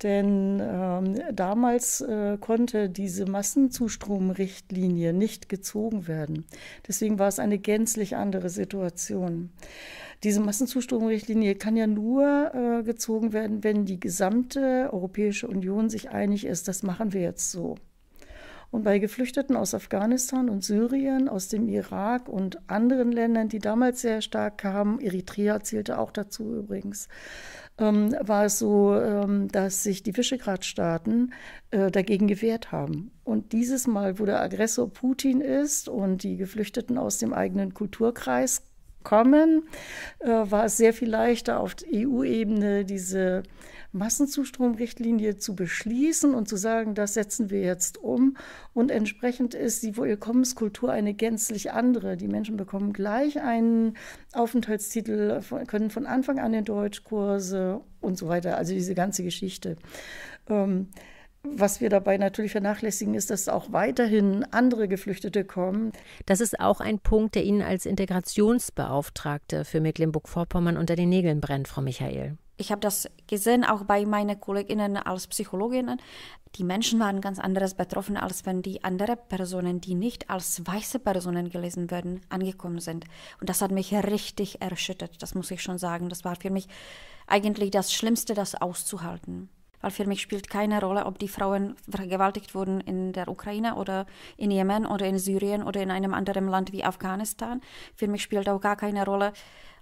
Denn 0.03 0.61
ähm, 0.63 1.21
damals 1.33 2.01
äh, 2.01 2.39
konnte 2.41 2.89
diese 2.89 3.27
Massenzustromrichtlinie 3.27 5.13
nicht 5.13 5.49
gezogen 5.49 6.07
werden. 6.07 6.45
Deswegen 6.87 7.19
war 7.19 7.29
es 7.29 7.41
eine 7.41 7.59
gänzlich 7.59 8.15
andere 8.15 8.49
Situation. 8.49 9.51
Diese 10.23 10.41
Massenzustromrichtlinie 10.41 11.57
kann 11.57 11.77
ja 11.77 11.87
nur 11.87 12.55
äh, 12.55 12.83
gezogen 12.85 13.33
werden, 13.33 13.65
wenn 13.65 13.87
die 13.87 14.01
gesamte 14.01 14.91
Europäische 14.93 15.49
Union 15.49 15.91
sich 15.91 16.11
einig 16.11 16.45
ist, 16.45 16.69
das 16.69 16.83
machen 16.83 17.13
wir 17.13 17.21
jetzt 17.21 17.51
so. 17.51 17.77
Und 18.71 18.83
bei 18.83 18.99
Geflüchteten 18.99 19.57
aus 19.57 19.75
Afghanistan 19.75 20.51
und 20.51 20.63
Syrien, 20.63 21.29
aus 21.29 21.49
dem 21.49 21.69
Irak 21.69 22.29
und 22.29 22.59
anderen 22.69 23.13
Ländern, 23.13 23.49
die 23.49 23.61
damals 23.61 24.03
sehr 24.03 24.21
stark 24.21 24.59
kamen, 24.59 25.01
Eritrea 25.01 25.61
zählte 25.61 25.99
auch 25.99 26.11
dazu 26.11 26.55
übrigens, 26.55 27.09
ähm, 27.79 28.15
war 28.21 28.45
es 28.45 28.59
so, 28.59 28.95
ähm, 28.95 29.49
dass 29.49 29.83
sich 29.83 30.03
die 30.03 30.17
Visegrad-Staaten 30.17 31.33
äh, 31.71 31.91
dagegen 31.91 32.27
gewehrt 32.27 32.73
haben. 32.73 33.11
Und 33.25 33.53
dieses 33.53 33.87
Mal, 33.87 34.19
wo 34.19 34.25
der 34.25 34.41
Aggressor 34.41 34.93
Putin 34.93 35.41
ist 35.41 35.89
und 35.89 36.23
die 36.23 36.37
Geflüchteten 36.37 36.99
aus 36.99 37.19
dem 37.19 37.33
eigenen 37.33 37.75
Kulturkreis 37.75 38.63
kommen, 39.03 39.63
äh, 40.21 40.29
war 40.29 40.65
es 40.65 40.77
sehr 40.77 40.93
viel 40.93 41.09
leichter 41.09 41.61
auf 41.61 41.77
EU-Ebene 41.93 42.85
diese 42.85 43.43
Massenzustromrichtlinie 43.93 45.37
zu 45.37 45.57
beschließen 45.57 46.35
und 46.35 46.49
zu 46.49 46.57
sagen, 46.57 46.95
das 46.95 47.15
setzen 47.15 47.51
wir 47.51 47.61
jetzt 47.61 47.99
um. 47.99 48.37
Und 48.75 48.91
entsprechend 48.91 49.55
ist 49.55 49.83
die 49.83 49.97
Willkommenskultur 49.97 50.93
eine 50.93 51.15
gänzlich 51.15 51.73
andere. 51.73 52.17
Die 52.17 52.29
Menschen 52.29 52.57
bekommen 52.57 52.93
gleich 52.93 53.41
einen 53.41 53.97
Aufenthaltstitel, 54.33 55.41
können 55.67 55.91
von 55.91 56.07
Anfang 56.07 56.39
an 56.39 56.55
in 56.55 56.65
Deutschkurse 56.65 57.81
und 58.01 58.19
so 58.19 58.29
weiter. 58.29 58.57
Also 58.57 58.75
diese 58.75 58.95
ganze 58.95 59.23
Geschichte. 59.23 59.77
Ähm, 60.49 60.89
was 61.45 61.81
wir 61.81 61.89
dabei 61.89 62.19
natürlich 62.19 62.53
vernachlässigen, 62.53 63.15
ist, 63.15 63.31
dass 63.31 63.49
auch 63.49 63.73
weiterhin 63.73 64.45
andere 64.51 64.89
Geflüchtete 64.89 65.45
kommen. 65.45 65.93
Das 66.27 66.41
ist 66.41 66.59
auch 66.61 66.81
ein 66.81 66.99
Punkt, 66.99 67.37
der 67.37 67.45
Ihnen 67.45 67.63
als 67.63 67.87
Integrationsbeauftragte 67.87 69.65
für 69.65 69.81
Mecklenburg-Vorpommern 69.81 70.77
unter 70.77 70.97
den 70.97 71.09
Nägeln 71.09 71.41
brennt, 71.41 71.69
Frau 71.69 71.81
Michael. 71.81 72.37
Ich 72.61 72.73
habe 72.73 72.81
das 72.81 73.09
gesehen, 73.29 73.65
auch 73.65 73.85
bei 73.85 74.05
meinen 74.05 74.39
Kolleginnen 74.41 74.97
als 74.97 75.29
Psychologinnen. 75.29 76.01
Die 76.57 76.65
Menschen 76.65 76.99
waren 76.99 77.21
ganz 77.21 77.39
anderes 77.39 77.75
betroffen, 77.75 78.17
als 78.17 78.47
wenn 78.47 78.63
die 78.63 78.83
anderen 78.83 79.17
Personen, 79.29 79.81
die 79.81 79.95
nicht 79.95 80.29
als 80.29 80.67
weiße 80.67 80.99
Personen 80.99 81.51
gelesen 81.51 81.91
werden, 81.93 82.21
angekommen 82.29 82.81
sind. 82.81 83.05
Und 83.41 83.49
das 83.49 83.63
hat 83.63 83.71
mich 83.71 83.95
richtig 83.95 84.61
erschüttert, 84.61 85.23
das 85.23 85.37
muss 85.37 85.53
ich 85.53 85.63
schon 85.63 85.79
sagen. 85.79 86.09
Das 86.09 86.25
war 86.25 86.35
für 86.35 86.51
mich 86.51 86.67
eigentlich 87.29 87.71
das 87.71 87.93
Schlimmste, 87.93 88.35
das 88.35 88.57
auszuhalten 88.57 89.49
weil 89.81 89.91
für 89.91 90.07
mich 90.07 90.21
spielt 90.21 90.49
keine 90.51 90.81
Rolle, 90.81 91.07
ob 91.07 91.19
die 91.19 91.29
Frauen 91.29 91.77
vergewaltigt 91.89 92.55
wurden 92.55 92.81
in 92.81 93.13
der 93.13 93.29
Ukraine 93.29 93.77
oder 93.77 94.07
in 94.37 94.51
Jemen 94.51 94.87
oder 94.87 95.07
in 95.07 95.19
Syrien 95.19 95.63
oder 95.63 95.83
in 95.83 95.91
einem 95.91 96.15
anderen 96.15 96.49
Land 96.49 96.73
wie 96.73 96.85
Afghanistan. 96.85 97.61
Für 97.95 98.09
mich 98.09 98.23
spielt 98.23 98.49
auch 98.49 98.61
gar 98.61 98.77
keine 98.77 99.05
Rolle, 99.05 99.33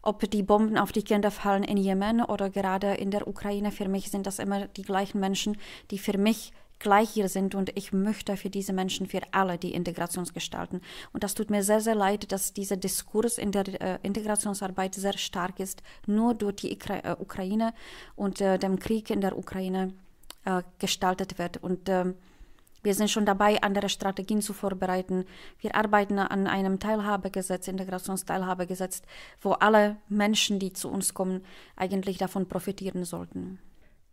ob 0.02 0.30
die 0.30 0.42
Bomben 0.42 0.78
auf 0.78 0.92
die 0.92 1.02
Kinder 1.02 1.30
fallen 1.30 1.64
in 1.64 1.76
Jemen 1.76 2.22
oder 2.22 2.48
gerade 2.48 2.94
in 2.94 3.10
der 3.10 3.26
Ukraine. 3.26 3.72
Für 3.72 3.88
mich 3.88 4.10
sind 4.10 4.26
das 4.26 4.38
immer 4.38 4.68
die 4.68 4.82
gleichen 4.82 5.18
Menschen, 5.18 5.56
die 5.90 5.98
für 5.98 6.16
mich 6.16 6.52
gleich 6.78 7.10
hier 7.10 7.28
sind 7.28 7.54
und 7.54 7.76
ich 7.76 7.92
möchte 7.92 8.36
für 8.36 8.50
diese 8.50 8.72
Menschen, 8.72 9.06
für 9.06 9.20
alle 9.32 9.58
die 9.58 9.74
Integration 9.74 10.24
gestalten. 10.32 10.80
Und 11.12 11.24
das 11.24 11.34
tut 11.34 11.50
mir 11.50 11.62
sehr, 11.62 11.80
sehr 11.80 11.94
leid, 11.94 12.32
dass 12.32 12.52
dieser 12.52 12.76
Diskurs 12.76 13.38
in 13.38 13.52
der 13.52 13.80
äh, 13.80 13.98
Integrationsarbeit 14.02 14.94
sehr 14.94 15.16
stark 15.16 15.60
ist, 15.60 15.82
nur 16.06 16.34
durch 16.34 16.56
die 16.56 16.72
Ukra 16.72 16.98
äh, 16.98 17.16
Ukraine 17.18 17.74
und 18.14 18.40
äh, 18.40 18.58
dem 18.58 18.78
Krieg 18.78 19.10
in 19.10 19.20
der 19.20 19.38
Ukraine 19.38 19.92
äh, 20.44 20.62
gestaltet 20.78 21.38
wird. 21.38 21.58
Und 21.58 21.88
ähm, 21.88 22.14
wir 22.82 22.94
sind 22.94 23.10
schon 23.10 23.26
dabei, 23.26 23.60
andere 23.62 23.88
Strategien 23.88 24.40
zu 24.40 24.52
vorbereiten. 24.52 25.24
Wir 25.58 25.74
arbeiten 25.74 26.20
an 26.20 26.46
einem 26.46 26.78
Teilhabegesetz, 26.78 27.66
Integrationsteilhabegesetz, 27.66 29.02
wo 29.40 29.52
alle 29.52 29.96
Menschen, 30.08 30.60
die 30.60 30.72
zu 30.72 30.88
uns 30.88 31.12
kommen, 31.12 31.44
eigentlich 31.74 32.16
davon 32.18 32.46
profitieren 32.46 33.04
sollten. 33.04 33.58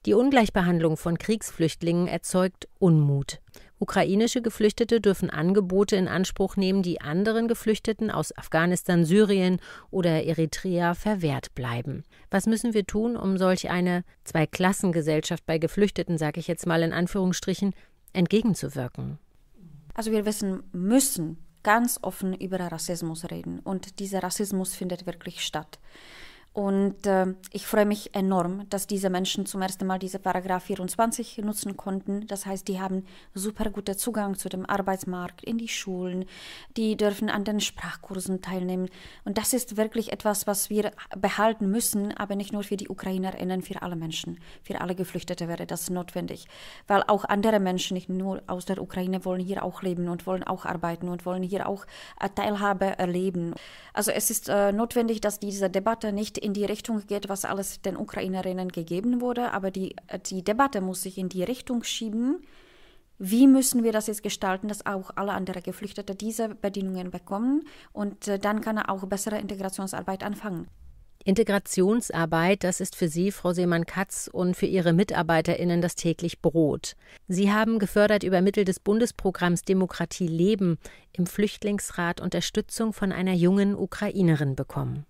Die 0.06 0.14
Ungleichbehandlung 0.14 0.98
von 0.98 1.18
Kriegsflüchtlingen 1.18 2.08
erzeugt 2.08 2.68
Unmut. 2.78 3.40
Ukrainische 3.80 4.42
Geflüchtete 4.42 5.00
dürfen 5.00 5.30
Angebote 5.30 5.96
in 5.96 6.10
Anspruch 6.10 6.58
nehmen, 6.58 6.84
die 6.84 7.00
anderen 7.00 7.48
Geflüchteten 7.48 8.12
aus 8.12 8.38
Afghanistan, 8.38 9.06
Syrien 9.06 9.62
oder 9.92 10.26
Eritrea 10.26 10.94
verwehrt 10.94 11.56
bleiben. 11.56 12.04
Was 12.30 12.48
müssen 12.48 12.74
wir 12.74 12.86
tun, 12.86 13.16
um 13.16 13.38
solch 13.38 13.70
eine 13.70 14.04
Zweiklassengesellschaft 14.26 15.46
bei 15.46 15.58
Geflüchteten, 15.58 16.18
sage 16.18 16.42
ich 16.42 16.48
jetzt 16.48 16.68
mal 16.68 16.84
in 16.84 16.92
Anführungsstrichen, 16.92 17.74
entgegenzuwirken? 18.12 19.20
Also 19.94 20.12
wir 20.12 20.26
wissen 20.26 20.64
müssen, 20.74 21.38
ganz 21.64 21.98
offen 22.02 22.34
über 22.34 22.60
Rassismus 22.60 23.32
reden. 23.32 23.60
Und 23.60 24.00
dieser 24.00 24.22
Rassismus 24.22 24.74
findet 24.74 25.06
wirklich 25.06 25.42
statt. 25.46 25.80
Und 26.54 27.08
äh, 27.08 27.34
ich 27.52 27.66
freue 27.66 27.88
mich 27.88 28.14
enorm, 28.14 28.70
dass 28.70 28.86
diese 28.86 29.10
Menschen 29.10 29.48
zum 29.48 29.64
ersten 29.64 29.88
Mal 29.88 29.98
diese 29.98 30.20
Paragraph 30.20 30.66
24 30.66 31.40
nutzen 31.40 31.76
konnten. 31.76 32.28
Das 32.28 32.46
heißt, 32.46 32.68
die 32.68 32.80
haben 32.80 33.06
super 33.34 33.72
guten 33.72 33.98
Zugang 33.98 34.36
zu 34.36 34.50
dem 34.50 34.64
Arbeitsmarkt, 34.68 35.44
in 35.44 35.58
die 35.58 35.68
Schulen, 35.68 36.26
die 36.78 36.96
dürfen 36.96 37.32
an 37.32 37.44
den 37.44 37.60
Sprachkursen 37.60 38.44
teilnehmen. 38.44 38.90
Und 39.26 39.40
das 39.40 39.54
ist 39.54 39.78
wirklich 39.78 40.12
etwas, 40.12 40.46
was 40.46 40.70
wir 40.70 40.92
behalten 41.18 41.72
müssen, 41.72 42.16
aber 42.16 42.36
nicht 42.36 42.54
nur 42.54 42.62
für 42.62 42.78
die 42.78 42.88
UkrainerInnen, 42.88 43.64
für 43.64 43.82
alle 43.82 43.96
Menschen, 43.96 44.40
für 44.62 44.80
alle 44.80 44.94
Geflüchtete 44.94 45.48
wäre 45.48 45.66
das 45.66 45.90
notwendig. 45.90 46.46
Weil 46.86 47.02
auch 47.08 47.26
andere 47.26 47.60
Menschen, 47.60 47.96
nicht 47.96 48.10
nur 48.10 48.44
aus 48.46 48.66
der 48.66 48.80
Ukraine, 48.80 49.26
wollen 49.26 49.42
hier 49.42 49.64
auch 49.64 49.82
leben 49.82 50.08
und 50.08 50.28
wollen 50.28 50.44
auch 50.44 50.66
arbeiten 50.66 51.10
und 51.10 51.26
wollen 51.26 51.42
hier 51.42 51.68
auch 51.68 51.88
äh, 52.20 52.30
Teilhabe 52.30 53.00
erleben. 53.00 53.56
Also 53.94 54.12
es 54.12 54.30
ist 54.30 54.50
äh, 54.50 54.72
notwendig, 54.72 55.20
dass 55.20 55.40
diese 55.40 55.72
Debatte 55.72 56.14
nicht 56.14 56.43
in 56.44 56.54
die 56.54 56.66
Richtung 56.66 57.06
geht, 57.08 57.30
was 57.30 57.46
alles 57.46 57.82
den 57.82 57.98
Ukrainerinnen 57.98 58.70
gegeben 58.70 59.22
wurde, 59.22 59.52
aber 59.52 59.72
die, 59.72 59.96
die 60.28 60.44
Debatte 60.44 60.82
muss 60.82 61.04
sich 61.04 61.18
in 61.18 61.30
die 61.30 61.44
Richtung 61.44 61.84
schieben, 61.84 62.44
wie 63.20 63.48
müssen 63.48 63.84
wir 63.84 63.92
das 63.92 64.08
jetzt 64.08 64.24
gestalten, 64.24 64.68
dass 64.68 64.86
auch 64.86 65.12
alle 65.16 65.34
anderen 65.34 65.64
Geflüchtete 65.64 66.16
diese 66.16 66.50
Bedingungen 66.50 67.12
bekommen 67.12 67.64
und 67.94 68.28
äh, 68.28 68.40
dann 68.40 68.62
kann 68.62 68.78
er 68.78 68.90
auch 68.90 69.06
bessere 69.06 69.40
Integrationsarbeit 69.40 70.24
anfangen. 70.24 70.68
Integrationsarbeit, 71.24 72.64
das 72.66 72.82
ist 72.82 72.96
für 72.96 73.08
Sie, 73.08 73.32
Frau 73.32 73.54
Seemann-Katz, 73.54 74.30
und 74.32 74.58
für 74.58 74.66
Ihre 74.66 74.92
MitarbeiterInnen 74.92 75.82
das 75.82 75.96
täglich 75.96 76.42
Brot. 76.42 76.96
Sie 77.30 77.52
haben 77.52 77.80
gefördert 77.80 78.24
über 78.24 78.42
Mittel 78.42 78.66
des 78.66 78.82
Bundesprogramms 78.82 79.62
Demokratie 79.62 80.28
leben 80.28 80.78
im 81.14 81.26
Flüchtlingsrat 81.26 82.20
Unterstützung 82.20 82.92
von 82.92 83.14
einer 83.14 83.34
jungen 83.34 83.76
Ukrainerin 83.76 84.56
bekommen. 84.56 85.06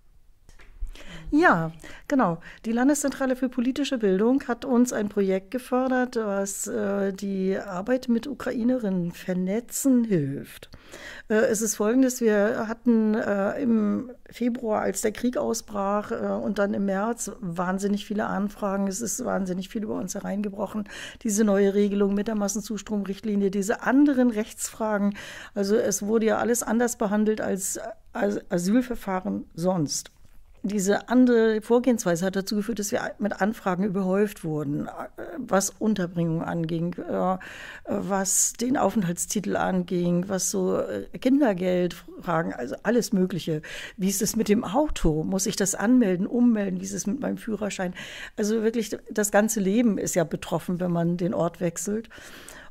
Ja, 1.30 1.72
genau. 2.08 2.38
Die 2.64 2.72
Landeszentrale 2.72 3.36
für 3.36 3.48
politische 3.48 3.98
Bildung 3.98 4.42
hat 4.46 4.64
uns 4.64 4.92
ein 4.92 5.08
Projekt 5.08 5.50
gefördert, 5.50 6.16
was 6.16 6.66
äh, 6.66 7.12
die 7.12 7.58
Arbeit 7.58 8.08
mit 8.08 8.26
Ukrainerinnen 8.26 9.12
vernetzen 9.12 10.04
hilft. 10.04 10.70
Äh, 11.28 11.34
es 11.34 11.62
ist 11.62 11.76
folgendes, 11.76 12.20
wir 12.20 12.66
hatten 12.68 13.14
äh, 13.14 13.60
im 13.62 14.10
Februar, 14.30 14.82
als 14.82 15.00
der 15.00 15.12
Krieg 15.12 15.36
ausbrach 15.36 16.10
äh, 16.12 16.14
und 16.14 16.58
dann 16.58 16.74
im 16.74 16.84
März 16.86 17.32
wahnsinnig 17.40 18.06
viele 18.06 18.26
Anfragen. 18.26 18.86
Es 18.86 19.00
ist 19.00 19.24
wahnsinnig 19.24 19.68
viel 19.68 19.82
über 19.82 19.96
uns 19.96 20.14
hereingebrochen. 20.14 20.84
Diese 21.22 21.44
neue 21.44 21.74
Regelung 21.74 22.14
mit 22.14 22.28
der 22.28 22.34
Massenzustromrichtlinie, 22.34 23.50
diese 23.50 23.82
anderen 23.82 24.30
Rechtsfragen. 24.30 25.16
Also 25.54 25.76
es 25.76 26.02
wurde 26.02 26.26
ja 26.26 26.38
alles 26.38 26.62
anders 26.62 26.96
behandelt 26.96 27.40
als 27.40 27.78
Asylverfahren 28.12 29.46
sonst 29.54 30.13
diese 30.64 31.10
andere 31.10 31.60
Vorgehensweise 31.60 32.24
hat 32.24 32.36
dazu 32.36 32.56
geführt, 32.56 32.78
dass 32.78 32.90
wir 32.90 33.02
mit 33.18 33.42
Anfragen 33.42 33.84
überhäuft 33.84 34.44
wurden, 34.44 34.88
was 35.36 35.68
Unterbringung 35.78 36.42
anging, 36.42 36.94
äh, 36.94 37.36
was 37.84 38.54
den 38.54 38.78
Aufenthaltstitel 38.78 39.56
anging, 39.56 40.26
was 40.28 40.50
so 40.50 40.78
äh, 40.78 41.06
Kindergeldfragen, 41.18 42.54
also 42.54 42.76
alles 42.82 43.12
Mögliche. 43.12 43.60
Wie 43.98 44.08
ist 44.08 44.22
es 44.22 44.36
mit 44.36 44.48
dem 44.48 44.64
Auto? 44.64 45.22
Muss 45.22 45.44
ich 45.44 45.56
das 45.56 45.74
anmelden, 45.74 46.26
ummelden? 46.26 46.80
Wie 46.80 46.84
ist 46.84 46.94
es 46.94 47.06
mit 47.06 47.20
meinem 47.20 47.36
Führerschein? 47.36 47.92
Also 48.38 48.62
wirklich, 48.62 48.96
das 49.10 49.30
ganze 49.30 49.60
Leben 49.60 49.98
ist 49.98 50.14
ja 50.14 50.24
betroffen, 50.24 50.80
wenn 50.80 50.90
man 50.90 51.18
den 51.18 51.34
Ort 51.34 51.60
wechselt. 51.60 52.08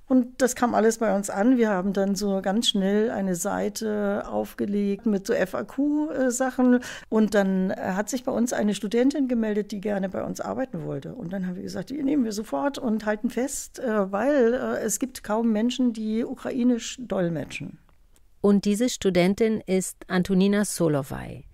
Und 0.08 0.42
das 0.42 0.56
kam 0.56 0.76
alles 0.76 0.98
bei 0.98 1.16
uns 1.16 1.30
an. 1.30 1.58
Wir 1.58 1.70
haben 1.70 1.94
dann 1.94 2.16
so 2.16 2.42
ganz 2.42 2.68
schnell 2.68 3.10
eine 3.10 3.36
Seite 3.36 4.24
aufgelegt 4.28 5.06
mit 5.06 5.26
so 5.26 5.34
FAQ-Sachen. 5.34 6.80
Und 7.10 7.34
dann 7.34 7.72
äh, 7.72 7.76
hat 7.78 8.10
sich 8.10 8.24
bei 8.24 8.32
uns 8.32 8.54
eine 8.54 8.76
Studentin 8.76 9.28
gemeldet, 9.28 9.72
die 9.72 9.80
gerne 9.80 10.10
bei 10.10 10.24
uns 10.24 10.42
arbeiten 10.42 10.86
wollte. 10.86 11.16
Und 11.16 11.32
dann 11.32 11.48
haben 11.48 11.56
wir 11.56 11.64
gesagt, 11.64 11.90
die 11.90 12.04
nehmen 12.04 12.26
wir 12.26 12.34
sofort 12.34 12.78
und 12.78 13.06
halten 13.06 13.30
fest, 13.30 13.80
äh, 13.80 14.12
weil 14.12 14.54
äh, 14.54 14.84
es 14.84 15.00
gibt 15.00 15.24
kaum 15.24 15.52
Menschen, 15.52 15.94
die 15.94 16.26
ukrainisch 16.26 16.98
dolmetschen. 17.00 17.80
Und 18.42 18.66
diese 18.66 18.90
Studentin 18.90 19.62
ist 19.66 19.98
Antonina 20.10 20.66
Solovay. 20.66 21.46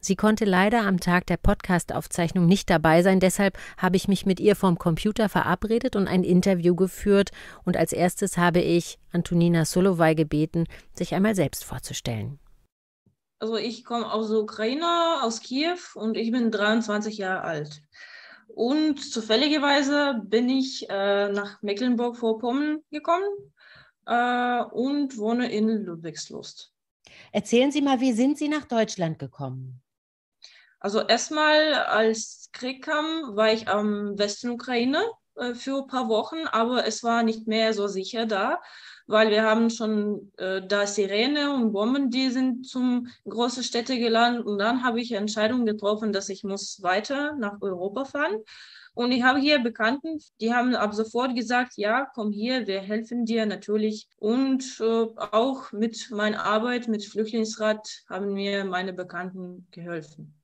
Sie 0.00 0.16
konnte 0.16 0.44
leider 0.44 0.82
am 0.82 1.00
Tag 1.00 1.26
der 1.26 1.36
Podcastaufzeichnung 1.36 2.46
nicht 2.46 2.70
dabei 2.70 3.02
sein, 3.02 3.20
deshalb 3.20 3.58
habe 3.76 3.96
ich 3.96 4.08
mich 4.08 4.26
mit 4.26 4.40
ihr 4.40 4.54
vom 4.54 4.78
Computer 4.78 5.28
verabredet 5.28 5.96
und 5.96 6.06
ein 6.06 6.24
Interview 6.24 6.74
geführt 6.74 7.30
und 7.64 7.76
als 7.76 7.92
erstes 7.92 8.38
habe 8.38 8.60
ich 8.60 8.98
Antonina 9.12 9.64
Solovay 9.64 10.14
gebeten, 10.14 10.66
sich 10.94 11.14
einmal 11.14 11.34
selbst 11.34 11.64
vorzustellen. 11.64 12.38
Also 13.40 13.56
ich 13.56 13.84
komme 13.84 14.12
aus 14.12 14.28
der 14.28 14.38
Ukraine, 14.38 15.22
aus 15.22 15.40
Kiew 15.40 15.78
und 15.94 16.16
ich 16.16 16.32
bin 16.32 16.50
23 16.50 17.18
Jahre 17.18 17.42
alt. 17.42 17.82
Und 18.48 18.98
zufälligerweise 18.98 20.22
bin 20.24 20.48
ich 20.48 20.88
äh, 20.88 21.28
nach 21.28 21.62
Mecklenburg-Vorpommern 21.62 22.80
gekommen 22.90 23.28
äh, 24.06 24.62
und 24.72 25.18
wohne 25.18 25.52
in 25.52 25.84
Ludwigslust. 25.84 26.72
Erzählen 27.30 27.70
Sie 27.70 27.82
mal, 27.82 28.00
wie 28.00 28.12
sind 28.12 28.38
Sie 28.38 28.48
nach 28.48 28.64
Deutschland 28.64 29.18
gekommen? 29.18 29.80
Also 30.80 31.00
erstmal 31.00 31.74
als 31.74 32.50
Krieg 32.52 32.84
kam, 32.84 33.36
war 33.36 33.52
ich 33.52 33.68
am 33.68 34.16
Westen 34.18 34.50
Ukraine 34.50 35.02
äh, 35.34 35.54
für 35.54 35.78
ein 35.82 35.86
paar 35.88 36.08
Wochen, 36.08 36.46
aber 36.50 36.86
es 36.86 37.02
war 37.02 37.22
nicht 37.22 37.46
mehr 37.48 37.74
so 37.74 37.88
sicher 37.88 38.26
da, 38.26 38.60
weil 39.06 39.30
wir 39.30 39.42
haben 39.42 39.70
schon 39.70 40.32
äh, 40.36 40.62
da 40.66 40.86
Sirene 40.86 41.52
und 41.52 41.72
Bomben, 41.72 42.10
die 42.10 42.30
sind 42.30 42.66
zum 42.66 43.08
großen 43.28 43.64
Städte 43.64 43.98
gelandet 43.98 44.46
und 44.46 44.58
dann 44.58 44.84
habe 44.84 45.00
ich 45.00 45.12
Entscheidung 45.12 45.66
getroffen, 45.66 46.12
dass 46.12 46.28
ich 46.28 46.44
muss 46.44 46.82
weiter 46.82 47.34
nach 47.36 47.60
Europa 47.60 48.04
fahren. 48.04 48.36
Und 48.94 49.12
ich 49.12 49.22
habe 49.22 49.38
hier 49.38 49.60
Bekannten, 49.60 50.18
die 50.40 50.52
haben 50.52 50.74
ab 50.74 50.92
sofort 50.92 51.36
gesagt, 51.36 51.74
ja, 51.76 52.06
komm 52.14 52.32
hier, 52.32 52.66
wir 52.66 52.80
helfen 52.80 53.24
dir 53.24 53.46
natürlich. 53.46 54.08
Und 54.16 54.80
äh, 54.80 55.06
auch 55.30 55.70
mit 55.70 56.10
meiner 56.10 56.44
Arbeit 56.44 56.88
mit 56.88 57.04
Flüchtlingsrat 57.04 57.88
haben 58.08 58.32
mir 58.32 58.64
meine 58.64 58.92
Bekannten 58.92 59.68
geholfen. 59.70 60.37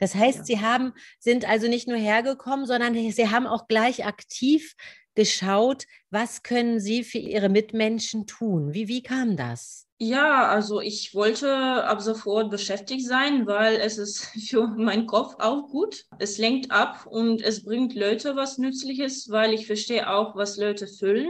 Das 0.00 0.14
heißt, 0.14 0.38
ja. 0.38 0.44
Sie 0.44 0.60
haben, 0.60 0.92
sind 1.20 1.48
also 1.48 1.68
nicht 1.68 1.86
nur 1.86 1.98
hergekommen, 1.98 2.66
sondern 2.66 2.94
Sie 2.94 3.28
haben 3.28 3.46
auch 3.46 3.68
gleich 3.68 4.04
aktiv 4.04 4.74
geschaut, 5.14 5.84
was 6.10 6.42
können 6.42 6.80
Sie 6.80 7.04
für 7.04 7.18
Ihre 7.18 7.48
Mitmenschen 7.48 8.26
tun? 8.26 8.72
Wie, 8.74 8.88
wie 8.88 9.02
kam 9.02 9.36
das? 9.36 9.86
Ja, 9.98 10.48
also 10.48 10.80
ich 10.80 11.14
wollte 11.14 11.52
ab 11.52 12.00
sofort 12.00 12.50
beschäftigt 12.50 13.06
sein, 13.06 13.46
weil 13.46 13.76
es 13.76 13.98
ist 13.98 14.24
für 14.48 14.66
meinen 14.66 15.06
Kopf 15.06 15.34
auch 15.38 15.68
gut. 15.68 16.06
Es 16.18 16.38
lenkt 16.38 16.70
ab 16.70 17.06
und 17.06 17.42
es 17.42 17.64
bringt 17.64 17.94
Leute 17.94 18.34
was 18.34 18.56
Nützliches, 18.56 19.28
weil 19.28 19.52
ich 19.52 19.66
verstehe 19.66 20.08
auch, 20.08 20.36
was 20.36 20.56
Leute 20.56 20.86
fühlen, 20.86 21.28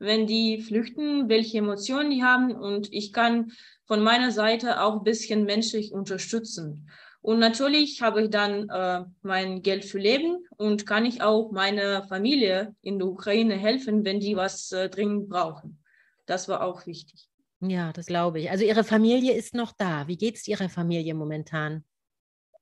wenn 0.00 0.26
die 0.26 0.60
flüchten, 0.60 1.28
welche 1.28 1.58
Emotionen 1.58 2.10
die 2.10 2.24
haben 2.24 2.56
und 2.56 2.92
ich 2.92 3.12
kann 3.12 3.52
von 3.86 4.02
meiner 4.02 4.32
Seite 4.32 4.82
auch 4.82 4.96
ein 4.96 5.04
bisschen 5.04 5.44
menschlich 5.44 5.92
unterstützen. 5.92 6.90
Und 7.22 7.38
natürlich 7.38 8.02
habe 8.02 8.24
ich 8.24 8.30
dann 8.30 8.68
äh, 8.68 9.04
mein 9.22 9.62
Geld 9.62 9.84
für 9.84 9.98
Leben 9.98 10.44
und 10.56 10.86
kann 10.86 11.06
ich 11.06 11.22
auch 11.22 11.52
meiner 11.52 12.02
Familie 12.02 12.74
in 12.82 12.98
der 12.98 13.06
Ukraine 13.06 13.56
helfen, 13.56 14.04
wenn 14.04 14.18
die 14.18 14.36
was 14.36 14.72
äh, 14.72 14.90
dringend 14.90 15.28
brauchen. 15.28 15.78
Das 16.26 16.48
war 16.48 16.62
auch 16.62 16.84
wichtig. 16.86 17.28
Ja, 17.60 17.92
das 17.92 18.06
glaube 18.06 18.40
ich. 18.40 18.50
Also 18.50 18.64
Ihre 18.64 18.82
Familie 18.82 19.34
ist 19.34 19.54
noch 19.54 19.72
da. 19.72 20.08
Wie 20.08 20.16
geht 20.16 20.36
es 20.36 20.48
Ihrer 20.48 20.68
Familie 20.68 21.14
momentan? 21.14 21.84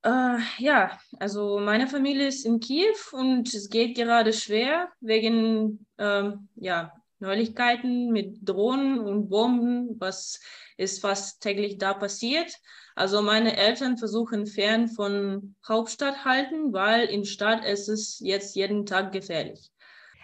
Äh, 0.02 0.38
ja, 0.58 0.98
also 1.18 1.58
meine 1.58 1.86
Familie 1.86 2.28
ist 2.28 2.44
in 2.44 2.60
Kiew 2.60 2.96
und 3.12 3.52
es 3.52 3.70
geht 3.70 3.96
gerade 3.96 4.32
schwer 4.34 4.88
wegen 5.00 5.86
ähm, 5.96 6.48
ja, 6.56 6.92
Neuigkeiten 7.20 8.10
mit 8.10 8.38
Drohnen 8.48 8.98
und 8.98 9.28
Bomben, 9.28 10.00
was 10.00 10.40
ist 10.76 11.00
fast 11.00 11.42
täglich 11.42 11.78
da 11.78 11.94
passiert. 11.94 12.52
Also 12.94 13.22
meine 13.22 13.56
Eltern 13.56 13.96
versuchen 13.96 14.46
fern 14.46 14.88
von 14.88 15.54
Hauptstadt 15.66 16.24
halten, 16.24 16.72
weil 16.72 17.06
in 17.06 17.24
Stadt 17.24 17.64
ist 17.64 17.88
es 17.88 18.18
jetzt 18.20 18.56
jeden 18.56 18.86
Tag 18.86 19.12
gefährlich. 19.12 19.70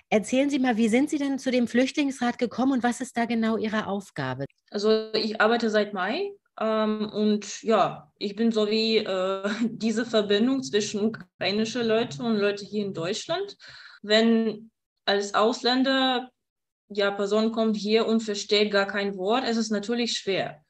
Erzählen 0.09 0.49
Sie 0.50 0.59
mal, 0.59 0.76
wie 0.76 0.88
sind 0.88 1.11
Sie 1.11 1.19
denn 1.19 1.38
zu 1.38 1.50
dem 1.50 1.67
Flüchtlingsrat 1.67 2.38
gekommen 2.38 2.73
und 2.73 2.83
was 2.83 3.00
ist 3.00 3.17
da 3.17 3.25
genau 3.25 3.57
Ihre 3.57 3.87
Aufgabe? 3.87 4.45
Also 4.71 5.12
ich 5.12 5.41
arbeite 5.41 5.69
seit 5.69 5.95
Mai 5.95 6.31
ähm, 6.61 7.11
und 7.12 7.62
ja, 7.62 8.12
ich 8.19 8.37
bin 8.37 8.53
so 8.53 8.69
wie 8.69 8.99
äh, 8.99 9.49
diese 9.65 10.07
Verbindung 10.07 10.62
zwischen 10.62 11.00
ukrainischen 11.00 11.87
Leuten 11.87 12.23
und 12.23 12.37
Leuten 12.37 12.65
hier 12.65 12.87
in 12.87 12.95
Deutschland. 12.95 13.57
Wenn 14.03 14.71
als 15.07 15.35
Ausländer 15.35 16.31
ja 16.88 17.11
Person 17.11 17.52
kommt 17.52 17.76
hier 17.76 18.07
und 18.07 18.21
versteht 18.21 18.71
gar 18.71 18.87
kein 18.87 19.16
Wort, 19.16 19.45
es 19.47 19.57
ist 19.57 19.71
natürlich 19.71 20.12
schwer. 20.12 20.62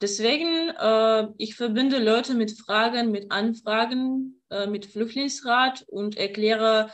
Deswegen, 0.00 0.70
äh, 0.70 1.28
ich 1.38 1.54
verbinde 1.54 2.02
Leute 2.02 2.34
mit 2.34 2.58
Fragen, 2.58 3.12
mit 3.12 3.30
Anfragen, 3.30 4.42
äh, 4.50 4.66
mit 4.66 4.86
Flüchtlingsrat 4.86 5.84
und 5.86 6.16
erkläre 6.16 6.90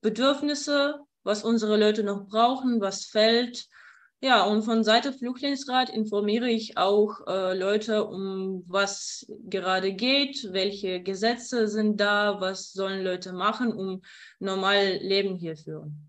Bedürfnisse, 0.00 1.00
was 1.22 1.44
unsere 1.44 1.76
Leute 1.76 2.02
noch 2.02 2.26
brauchen, 2.26 2.80
was 2.80 3.04
fällt. 3.04 3.66
Ja, 4.22 4.44
und 4.44 4.62
von 4.62 4.82
Seite 4.84 5.12
Flüchtlingsrat 5.12 5.90
informiere 5.90 6.48
ich 6.48 6.78
auch 6.78 7.26
äh, 7.26 7.56
Leute, 7.56 8.06
um 8.06 8.64
was 8.66 9.26
gerade 9.44 9.92
geht, 9.92 10.48
welche 10.52 11.02
Gesetze 11.02 11.68
sind 11.68 12.00
da, 12.00 12.40
was 12.40 12.72
sollen 12.72 13.04
Leute 13.04 13.34
machen, 13.34 13.72
um 13.74 14.00
normal 14.38 14.98
Leben 15.02 15.36
hier 15.36 15.56
führen. 15.56 16.05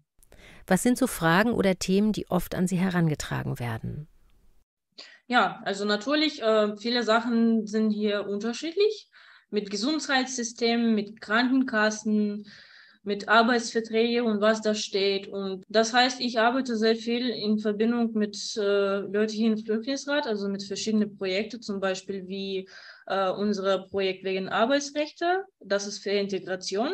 Was 0.67 0.83
sind 0.83 0.97
so 0.97 1.07
Fragen 1.07 1.53
oder 1.53 1.79
Themen, 1.79 2.11
die 2.11 2.29
oft 2.29 2.53
an 2.53 2.67
Sie 2.67 2.77
herangetragen 2.77 3.57
werden? 3.57 4.07
Ja, 5.27 5.61
also 5.65 5.85
natürlich, 5.85 6.41
äh, 6.41 6.75
viele 6.77 7.03
Sachen 7.03 7.65
sind 7.65 7.91
hier 7.91 8.27
unterschiedlich. 8.27 9.07
Mit 9.49 9.69
Gesundheitssystemen, 9.69 10.93
mit 10.93 11.21
Krankenkassen, 11.21 12.45
mit 13.03 13.29
Arbeitsverträgen 13.29 14.25
und 14.25 14.41
was 14.41 14.61
da 14.61 14.75
steht. 14.75 15.29
Und 15.29 15.63
das 15.69 15.93
heißt, 15.93 16.19
ich 16.19 16.39
arbeite 16.39 16.75
sehr 16.75 16.97
viel 16.97 17.29
in 17.29 17.57
Verbindung 17.57 18.11
mit 18.13 18.37
äh, 18.57 18.99
Leuten 18.99 19.31
hier 19.31 19.51
im 19.51 19.57
Flüchtlingsrat, 19.57 20.27
also 20.27 20.49
mit 20.49 20.63
verschiedenen 20.63 21.15
Projekten, 21.15 21.61
zum 21.61 21.79
Beispiel 21.79 22.27
wie 22.27 22.67
äh, 23.05 23.29
unser 23.29 23.87
Projekt 23.87 24.25
wegen 24.25 24.49
Arbeitsrechte. 24.49 25.45
Das 25.61 25.87
ist 25.87 25.99
für 26.03 26.09
Integration. 26.09 26.91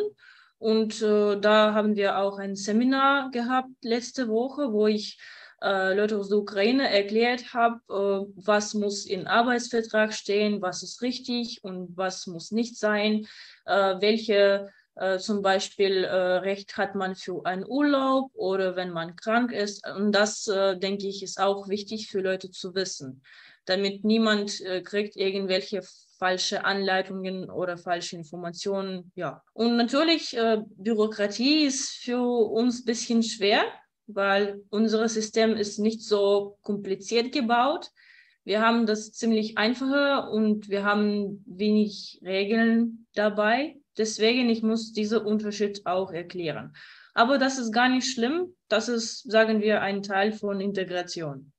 Und 0.64 1.02
äh, 1.02 1.38
da 1.42 1.74
haben 1.74 1.98
wir 1.98 2.20
auch 2.20 2.40
ein 2.40 2.56
Seminar 2.56 3.32
gehabt 3.32 3.68
letzte 3.82 4.30
Woche, 4.30 4.72
wo 4.72 4.88
ich 4.88 5.20
äh, 5.62 5.94
Leute 5.94 6.18
aus 6.18 6.30
der 6.30 6.38
Ukraine 6.38 6.90
erklärt 6.90 7.54
habe, 7.54 7.82
äh, 7.90 8.32
was 8.38 8.74
muss 8.74 9.06
im 9.06 9.28
Arbeitsvertrag 9.28 10.14
stehen, 10.14 10.62
was 10.62 10.82
ist 10.82 11.02
richtig 11.02 11.66
und 11.66 11.98
was 11.98 12.28
muss 12.28 12.52
nicht 12.52 12.78
sein, 12.78 13.28
äh, 13.66 13.96
welche 14.00 14.70
äh, 14.96 15.18
zum 15.18 15.42
Beispiel 15.42 16.06
äh, 16.06 16.16
Recht 16.16 16.78
hat 16.78 16.96
man 16.96 17.16
für 17.16 17.46
einen 17.46 17.66
Urlaub 17.68 18.32
oder 18.34 18.78
wenn 18.78 18.92
man 18.92 19.18
krank 19.18 19.52
ist. 19.52 19.86
Und 19.86 20.14
das, 20.14 20.46
denke 20.46 21.08
ich, 21.08 21.24
ist 21.24 21.42
auch 21.42 21.68
wichtig 21.68 22.08
für 22.08 22.22
Leute 22.22 22.52
zu 22.52 22.74
wissen, 22.74 23.22
damit 23.66 24.06
niemand 24.06 24.64
kriegt 24.86 25.18
irgendwelche 25.18 25.82
falsche 26.24 26.64
Anleitungen 26.64 27.50
oder 27.50 27.78
falsche 27.78 28.16
Informationen. 28.16 29.12
Ja. 29.14 29.44
Und 29.52 29.76
natürlich, 29.76 30.38
äh, 30.38 30.60
Bürokratie 30.78 31.66
ist 31.66 31.98
für 32.02 32.22
uns 32.22 32.80
ein 32.80 32.86
bisschen 32.86 33.24
schwer, 33.24 33.66
weil 34.08 34.62
unser 34.70 35.10
System 35.10 35.58
ist 35.58 35.80
nicht 35.80 36.02
so 36.02 36.58
kompliziert 36.62 37.34
gebaut. 37.34 37.90
Wir 38.46 38.62
haben 38.62 38.86
das 38.86 39.12
ziemlich 39.12 39.58
einfacher 39.58 40.32
und 40.32 40.70
wir 40.70 40.86
haben 40.86 41.44
wenig 41.46 42.22
Regeln 42.24 43.06
dabei. 43.16 43.76
Deswegen, 43.98 44.50
ich 44.50 44.64
muss 44.64 44.94
diesen 44.94 45.26
Unterschied 45.26 45.86
auch 45.86 46.14
erklären. 46.14 46.74
Aber 47.14 47.38
das 47.38 47.60
ist 47.60 47.74
gar 47.74 47.90
nicht 47.90 48.10
schlimm. 48.10 48.56
Das 48.70 48.88
ist, 48.88 49.30
sagen 49.30 49.62
wir, 49.62 49.82
ein 49.82 50.02
Teil 50.02 50.32
von 50.32 50.62
Integration. 50.62 51.52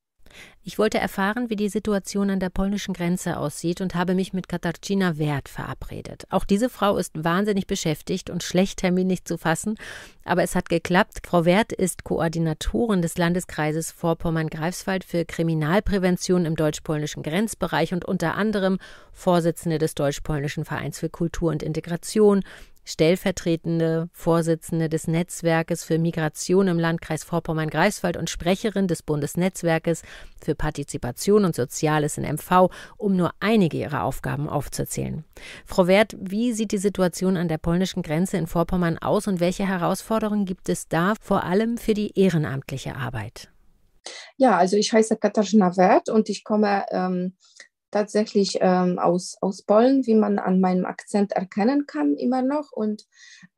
Ich 0.63 0.79
wollte 0.79 0.99
erfahren, 0.99 1.51
wie 1.51 1.57
die 1.57 1.69
Situation 1.69 2.31
an 2.31 2.41
der 2.41 2.49
polnischen 2.49 2.95
Grenze 2.95 3.37
aussieht 3.37 3.83
und 3.83 3.95
habe 3.95 4.15
mich 4.15 4.33
mit 4.33 4.49
Katarzyna 4.49 5.19
Wert 5.19 5.51
verabredet. 5.51 6.25
Auch 6.31 6.45
diese 6.45 6.71
Frau 6.71 6.97
ist 6.97 7.13
wahnsinnig 7.23 7.67
beschäftigt 7.67 8.31
und 8.31 8.43
schlecht 8.43 8.79
terminlich 8.79 9.25
zu 9.25 9.37
fassen, 9.37 9.77
aber 10.25 10.43
es 10.43 10.55
hat 10.55 10.71
geklappt. 10.71 11.21
Frau 11.27 11.45
Wert 11.45 11.73
ist 11.73 12.05
Koordinatorin 12.05 13.03
des 13.03 13.19
Landeskreises 13.19 13.93
Vorpommern-Greifswald 13.93 15.05
für 15.05 15.27
Kriminalprävention 15.27 16.47
im 16.47 16.57
deutsch-polnischen 16.57 17.23
Grenzbereich 17.23 17.93
und 17.93 18.07
unter 18.07 18.35
anderem 18.35 18.79
Vorsitzende 19.13 19.77
des 19.77 19.95
deutsch-polnischen 19.95 20.65
Vereins 20.65 20.99
für 20.99 21.11
Kultur 21.11 21.51
und 21.51 21.63
Integration, 21.63 22.43
stellvertretende 22.85 24.09
Vorsitzende 24.13 24.89
des 24.89 25.09
Netzwerkes 25.09 25.85
für 25.85 25.99
Migration 25.99 26.69
im 26.69 26.79
Landkreis 26.79 27.25
Vorpommern-Greifswald 27.25 28.17
und 28.17 28.31
Sprecherin 28.31 28.87
des 28.87 29.03
Bundesnetzwerkes 29.03 30.03
für 30.43 30.55
Partizipation 30.55 31.45
und 31.45 31.55
Soziales 31.55 32.19
in 32.19 32.25
MV, 32.25 32.71
um 32.97 33.17
nur 33.17 33.33
einige 33.41 33.79
ihrer 33.79 34.05
Aufgaben 34.05 34.49
aufzuzählen. 34.49 35.25
Frau 35.65 35.87
Wert, 35.87 36.15
wie 36.19 36.53
sieht 36.53 36.73
die 36.73 36.79
Situation 36.79 37.37
an 37.37 37.49
der 37.49 37.59
polnischen 37.59 38.03
Grenze 38.03 38.37
in 38.37 38.47
Vorpommern 38.47 38.99
aus 38.99 39.27
und 39.27 39.41
welche 39.41 39.67
Herausforderungen 39.67 40.45
gibt 40.45 40.69
es 40.69 40.89
da, 40.89 41.15
vor 41.21 41.45
allem 41.45 41.79
für 41.79 41.95
die 41.95 42.19
ehrenamtliche 42.19 42.97
Arbeit? 42.97 43.51
Ja, 44.37 44.57
also 44.59 44.77
ich 44.77 44.93
heiße 44.93 45.17
Katharina 45.17 45.77
Wert 45.77 46.09
und 46.09 46.29
ich 46.29 46.45
komme 46.45 46.85
ähm, 46.91 47.35
tatsächlich 47.95 48.59
ähm, 48.61 48.99
aus, 48.99 49.37
aus 49.41 49.63
Polen, 49.63 50.05
wie 50.05 50.17
man 50.17 50.41
an 50.41 50.61
meinem 50.61 50.85
Akzent 50.85 51.33
erkennen 51.33 51.87
kann, 51.87 52.17
immer 52.17 52.43
noch. 52.43 52.73
Und 52.73 53.05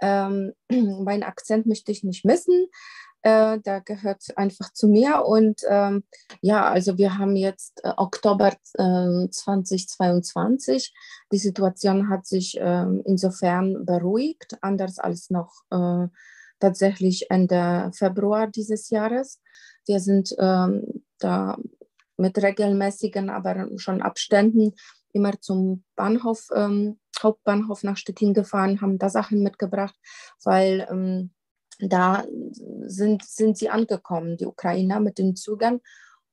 ähm, 0.00 0.52
meinen 0.70 1.22
Akzent 1.22 1.66
möchte 1.66 1.90
ich 1.90 2.04
nicht 2.04 2.24
missen. 2.26 2.66
Äh, 3.22 3.58
der 3.60 3.80
gehört 3.80 4.22
einfach 4.36 4.72
zu 4.74 4.88
mir. 4.88 5.24
Und 5.24 5.62
ähm, 5.68 6.04
ja, 6.42 6.68
also 6.68 6.98
wir 6.98 7.16
haben 7.16 7.34
jetzt 7.34 7.82
äh, 7.82 7.92
Oktober 7.96 8.52
äh, 8.74 9.28
2022. 9.30 10.92
Die 11.32 11.38
Situation 11.38 12.10
hat 12.10 12.26
sich 12.26 12.58
ähm, 12.60 13.02
insofern 13.06 13.86
beruhigt, 13.86 14.58
anders 14.60 14.98
als 14.98 15.30
noch 15.30 15.50
äh, 15.70 16.08
tatsächlich 16.60 17.30
Ende 17.30 17.90
Februar 17.94 18.48
dieses 18.48 18.90
Jahres. 18.90 19.40
Wir 19.86 20.00
sind 20.00 20.36
ähm, 20.38 21.02
da 21.18 21.56
mit 22.16 22.42
regelmäßigen, 22.42 23.30
aber 23.30 23.68
schon 23.78 24.02
Abständen 24.02 24.74
immer 25.12 25.40
zum 25.40 25.84
Bahnhof, 25.96 26.48
ähm, 26.54 26.98
Hauptbahnhof 27.22 27.82
nach 27.82 27.96
Stettin 27.96 28.34
gefahren, 28.34 28.80
haben 28.80 28.98
da 28.98 29.08
Sachen 29.08 29.42
mitgebracht, 29.42 29.94
weil 30.44 30.86
ähm, 30.90 31.30
da 31.78 32.24
sind, 32.82 33.24
sind 33.24 33.58
sie 33.58 33.70
angekommen, 33.70 34.36
die 34.36 34.46
Ukrainer 34.46 35.00
mit 35.00 35.18
den 35.18 35.36
Zügen. 35.36 35.80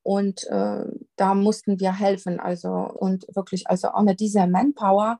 Und 0.03 0.45
äh, 0.47 0.85
da 1.15 1.33
mussten 1.33 1.79
wir 1.79 1.97
helfen. 1.97 2.39
Also 2.39 2.69
und 2.71 3.25
wirklich, 3.33 3.67
also 3.67 3.89
ohne 3.93 4.15
diese 4.15 4.47
Manpower, 4.47 5.19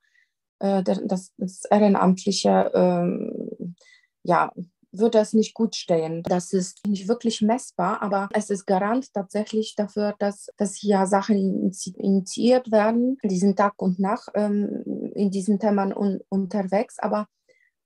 äh, 0.60 0.84
das, 0.84 1.34
das 1.38 1.66
Ehrenamtliche, 1.66 2.72
äh, 2.74 3.86
ja, 4.24 4.52
würde 4.94 5.20
es 5.20 5.34
nicht 5.34 5.54
gut 5.54 5.76
stehen. 5.76 6.24
Das 6.24 6.54
ist 6.54 6.86
nicht 6.88 7.08
wirklich 7.08 7.42
messbar, 7.42 8.02
aber 8.02 8.30
es 8.34 8.50
ist 8.50 8.66
Garant 8.66 9.12
tatsächlich 9.14 9.76
dafür, 9.76 10.16
dass, 10.20 10.50
dass 10.58 10.76
hier 10.76 11.06
Sachen 11.08 11.72
initiiert 11.96 12.72
werden. 12.72 13.18
Die 13.24 13.40
sind 13.40 13.58
Tag 13.58 13.82
und 13.82 14.00
Nacht 14.00 14.30
ähm, 14.36 15.12
in 15.16 15.32
diesen 15.32 15.60
Themen 15.60 15.94
un 15.94 16.22
unterwegs, 16.30 17.00
aber 17.00 17.28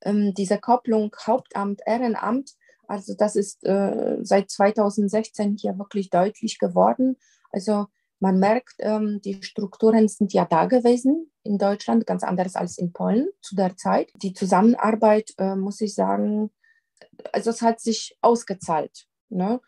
ähm, 0.01 0.33
diese 0.35 0.59
Kopplung 0.59 1.11
Hauptamt, 1.25 1.81
Ehrenamt, 1.85 2.51
also 2.87 3.13
das 3.17 3.35
ist 3.35 3.65
äh, 3.65 4.17
seit 4.21 4.49
2016 4.49 5.57
hier 5.57 5.77
wirklich 5.77 6.09
deutlich 6.09 6.57
geworden. 6.59 7.17
Also 7.51 7.87
man 8.19 8.39
merkt, 8.39 8.75
ähm, 8.79 9.21
die 9.23 9.43
Strukturen 9.43 10.07
sind 10.07 10.33
ja 10.33 10.45
da 10.45 10.65
gewesen 10.65 11.31
in 11.43 11.57
Deutschland, 11.57 12.07
ganz 12.07 12.23
anders 12.23 12.55
als 12.55 12.77
in 12.77 12.93
Polen 12.93 13.27
zu 13.41 13.55
der 13.55 13.75
Zeit. 13.77 14.11
Die 14.15 14.33
Zusammenarbeit, 14.33 15.33
äh, 15.37 15.55
muss 15.55 15.81
ich 15.81 15.93
sagen, 15.93 16.49
also 17.31 17.49
es 17.49 17.61
hat 17.61 17.79
sich 17.79 18.17
ausgezahlt. 18.21 19.05
Ne? 19.29 19.59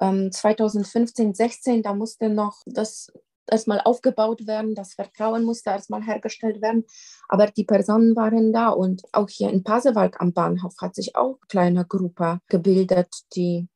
Ähm, 0.00 0.30
2015, 0.32 1.34
16, 1.34 1.82
da 1.82 1.94
musste 1.94 2.28
noch 2.28 2.62
das 2.66 3.12
erstmal 3.50 3.80
aufgebaut 3.80 4.46
werden, 4.46 4.74
das 4.74 4.94
Vertrauen 4.94 5.44
musste 5.44 5.70
erstmal 5.70 6.02
hergestellt 6.02 6.62
werden, 6.62 6.84
aber 7.28 7.46
die 7.48 7.64
Personen 7.64 8.16
waren 8.16 8.52
da 8.52 8.68
und 8.68 9.02
auch 9.12 9.28
hier 9.28 9.50
in 9.50 9.64
Pasewalk 9.64 10.20
am 10.20 10.32
Bahnhof 10.32 10.74
hat 10.80 10.94
sich 10.94 11.16
auch 11.16 11.38
eine 11.38 11.46
kleine 11.48 11.84
Gruppe 11.84 12.38
gebildet, 12.48 13.08
die 13.34 13.68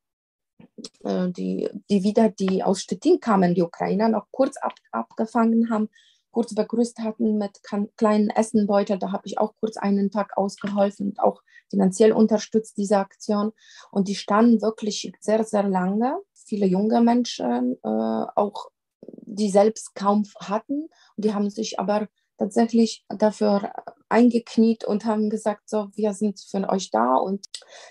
äh, 1.05 1.31
die, 1.31 1.69
die 1.91 2.03
wieder 2.03 2.29
die 2.31 2.63
aus 2.63 2.83
Stettin 2.83 3.21
kamen, 3.21 3.55
die 3.55 3.63
Ukrainer 3.63 4.09
noch 4.09 4.27
kurz 4.31 4.57
ab, 4.57 4.75
abgefangen 4.93 5.71
haben 5.71 5.89
kurz 6.37 6.55
begrüßt 6.55 6.99
hatten 6.99 7.39
mit 7.39 7.63
kleinen 7.97 8.29
Essenbeutel. 8.29 8.99
Da 8.99 9.11
habe 9.11 9.23
ich 9.25 9.39
auch 9.39 9.55
kurz 9.59 9.79
einen 9.79 10.11
Tag 10.11 10.37
ausgeholfen 10.37 11.07
und 11.07 11.19
auch 11.19 11.41
finanziell 11.71 12.13
unterstützt 12.13 12.77
diese 12.77 12.99
Aktion. 12.99 13.53
Und 13.91 14.09
die 14.09 14.17
standen 14.17 14.61
wirklich 14.61 15.11
sehr, 15.19 15.45
sehr 15.45 15.63
lange. 15.63 16.19
Viele 16.35 16.67
junge 16.67 17.01
Menschen, 17.01 17.79
äh, 17.83 17.89
auch 18.35 18.69
die 19.01 19.49
selbst 19.49 19.95
kaum 19.95 20.25
hatten. 20.39 20.91
Und 21.17 21.25
die 21.25 21.33
haben 21.33 21.49
sich 21.49 21.81
aber 21.81 22.07
tatsächlich 22.37 23.07
dafür 23.09 23.73
eingekniet 24.11 24.85
und 24.85 25.07
haben 25.07 25.31
gesagt, 25.31 25.71
so, 25.71 25.89
wir 25.95 26.13
sind 26.13 26.39
für 26.39 26.69
euch 26.69 26.91
da. 26.91 27.15
Und 27.15 27.47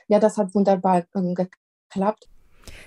ja, 0.07 0.19
das 0.19 0.37
hat 0.37 0.53
wunderbar 0.53 1.07
ähm, 1.15 1.33
geklappt. 1.33 2.27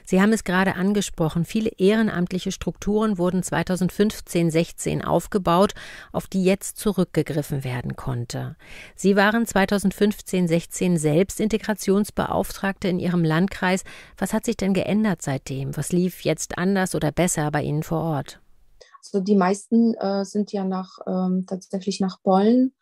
Sie 0.09 0.23
haben 0.23 0.33
es 0.33 0.43
gerade 0.43 0.75
angesprochen. 0.75 1.45
Viele 1.45 1.69
ehrenamtliche 1.77 2.51
Strukturen 2.51 3.19
wurden 3.19 3.43
2015-16 3.43 5.05
aufgebaut, 5.05 5.75
auf 6.13 6.27
die 6.27 6.43
jetzt 6.45 6.79
zurückgegriffen 6.79 7.63
werden 7.63 7.95
konnte. 7.95 8.57
Sie 8.97 9.17
waren 9.17 9.45
2015-16 9.45 10.97
selbst 10.97 11.41
Integrationsbeauftragte 11.41 12.89
in 12.89 13.01
Ihrem 13.01 13.23
Landkreis. 13.23 13.85
Was 14.17 14.33
hat 14.33 14.47
sich 14.47 14.57
denn 14.57 14.73
geändert 14.73 15.21
seitdem? 15.21 15.77
Was 15.77 15.93
lief 15.93 16.23
jetzt 16.23 16.57
anders 16.57 16.95
oder 16.95 17.13
besser 17.13 17.51
bei 17.51 17.63
Ihnen 17.63 17.83
vor 17.83 18.01
Ort? 18.01 18.41
Also 19.05 19.21
die 19.21 19.37
meisten 19.37 19.93
äh, 19.93 20.25
sind 20.25 20.53
ja 20.53 20.65
nach, 20.65 21.01
ähm, 21.07 21.45
tatsächlich 21.47 22.01
nach 22.01 22.23
Polen 22.23 22.73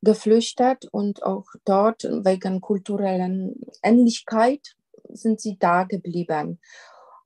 geflüchtet 0.00 0.86
und 0.90 1.24
auch 1.24 1.44
dort 1.66 2.04
wegen 2.04 2.62
kulturellen 2.62 3.54
Ähnlichkeit 3.82 4.76
sind 5.10 5.40
sie 5.40 5.56
da 5.58 5.84
geblieben. 5.84 6.60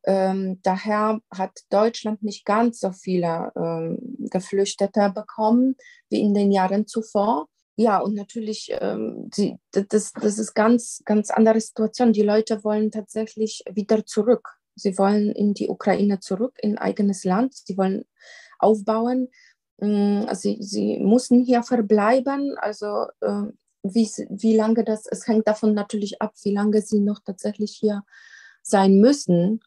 Ähm, 0.05 0.61
daher 0.63 1.21
hat 1.31 1.61
Deutschland 1.71 2.23
nicht 2.23 2.45
ganz 2.45 2.81
so 2.81 2.93
viele 2.93 3.53
ähm, 3.57 4.17
Geflüchtete 4.31 5.13
bekommen 5.15 5.77
wie 6.09 6.21
in 6.21 6.35
den 6.35 6.53
Jahren 6.53 6.87
zuvor. 6.87 7.49
Ja, 7.77 7.99
und 7.99 8.15
natürlich, 8.15 8.71
ähm, 8.81 9.31
die, 9.37 9.57
das, 9.71 10.13
das 10.13 10.39
ist 10.39 10.55
ganz, 10.55 11.03
ganz 11.05 11.31
andere 11.31 11.61
Situation. 11.61 12.13
Die 12.13 12.23
Leute 12.23 12.65
wollen 12.65 12.91
tatsächlich 12.91 13.63
wieder 13.71 14.05
zurück. 14.05 14.49
Sie 14.75 14.97
wollen 14.99 15.31
in 15.31 15.55
die 15.55 15.69
Ukraine 15.69 16.21
zurück, 16.21 16.57
in 16.61 16.79
eigenes 16.79 17.25
Land. 17.25 17.55
Sie 17.55 17.77
wollen 17.77 18.05
aufbauen. 18.59 19.29
Mm, 19.77 20.23
sie, 20.33 20.59
sie 20.61 20.99
müssen 20.99 21.45
hier 21.45 21.63
verbleiben. 21.63 22.57
Also 22.59 23.07
äh, 23.21 23.43
wie, 23.95 24.09
wie 24.31 24.57
lange 24.57 24.85
das, 24.85 25.07
es 25.07 25.27
hängt 25.27 25.47
davon 25.49 25.75
natürlich 25.75 26.21
ab, 26.23 26.35
wie 26.43 26.55
lange 26.55 26.83
sie 26.83 27.01
noch 27.01 27.21
tatsächlich 27.25 27.73
hier 27.73 28.05
sein 28.63 28.99
müssen. 28.99 29.61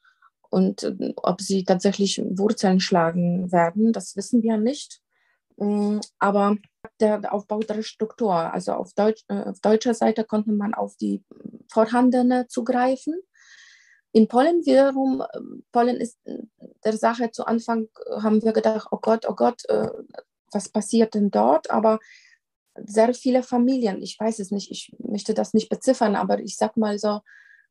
Und 0.49 0.83
äh, 0.83 1.13
ob 1.17 1.41
sie 1.41 1.63
tatsächlich 1.63 2.21
Wurzeln 2.23 2.79
schlagen 2.79 3.51
werden, 3.51 3.93
das 3.93 4.15
wissen 4.15 4.43
wir 4.43 4.57
nicht. 4.57 5.01
Mm, 5.57 5.99
aber 6.19 6.57
der 6.99 7.33
Aufbau 7.33 7.59
der 7.59 7.83
Struktur, 7.83 8.33
also 8.33 8.73
auf, 8.73 8.93
Deutsch, 8.93 9.23
äh, 9.27 9.43
auf 9.43 9.59
deutscher 9.59 9.93
Seite 9.93 10.23
konnte 10.23 10.51
man 10.51 10.73
auf 10.73 10.95
die 10.97 11.23
vorhandene 11.69 12.47
zugreifen 12.47 13.15
in 14.13 14.27
Polen 14.27 14.65
wiederum, 14.65 15.23
ähm, 15.33 15.63
Polen 15.71 15.97
ist 15.97 16.17
äh, 16.25 16.39
der 16.83 16.97
Sache 16.97 17.31
zu 17.31 17.45
Anfang, 17.45 17.87
äh, 18.05 18.21
haben 18.21 18.41
wir 18.43 18.51
gedacht, 18.51 18.87
oh 18.91 18.99
Gott, 19.01 19.25
oh 19.27 19.35
Gott, 19.35 19.63
äh, 19.69 19.87
was 20.51 20.69
passiert 20.69 21.13
denn 21.13 21.31
dort? 21.31 21.71
Aber 21.71 21.99
sehr 22.85 23.13
viele 23.13 23.43
Familien, 23.43 24.01
ich 24.01 24.19
weiß 24.19 24.39
es 24.39 24.51
nicht, 24.51 24.71
ich 24.71 24.93
möchte 24.99 25.33
das 25.33 25.53
nicht 25.53 25.69
beziffern, 25.69 26.15
aber 26.15 26.39
ich 26.39 26.57
sag 26.57 26.77
mal 26.77 26.97
so, 26.97 27.19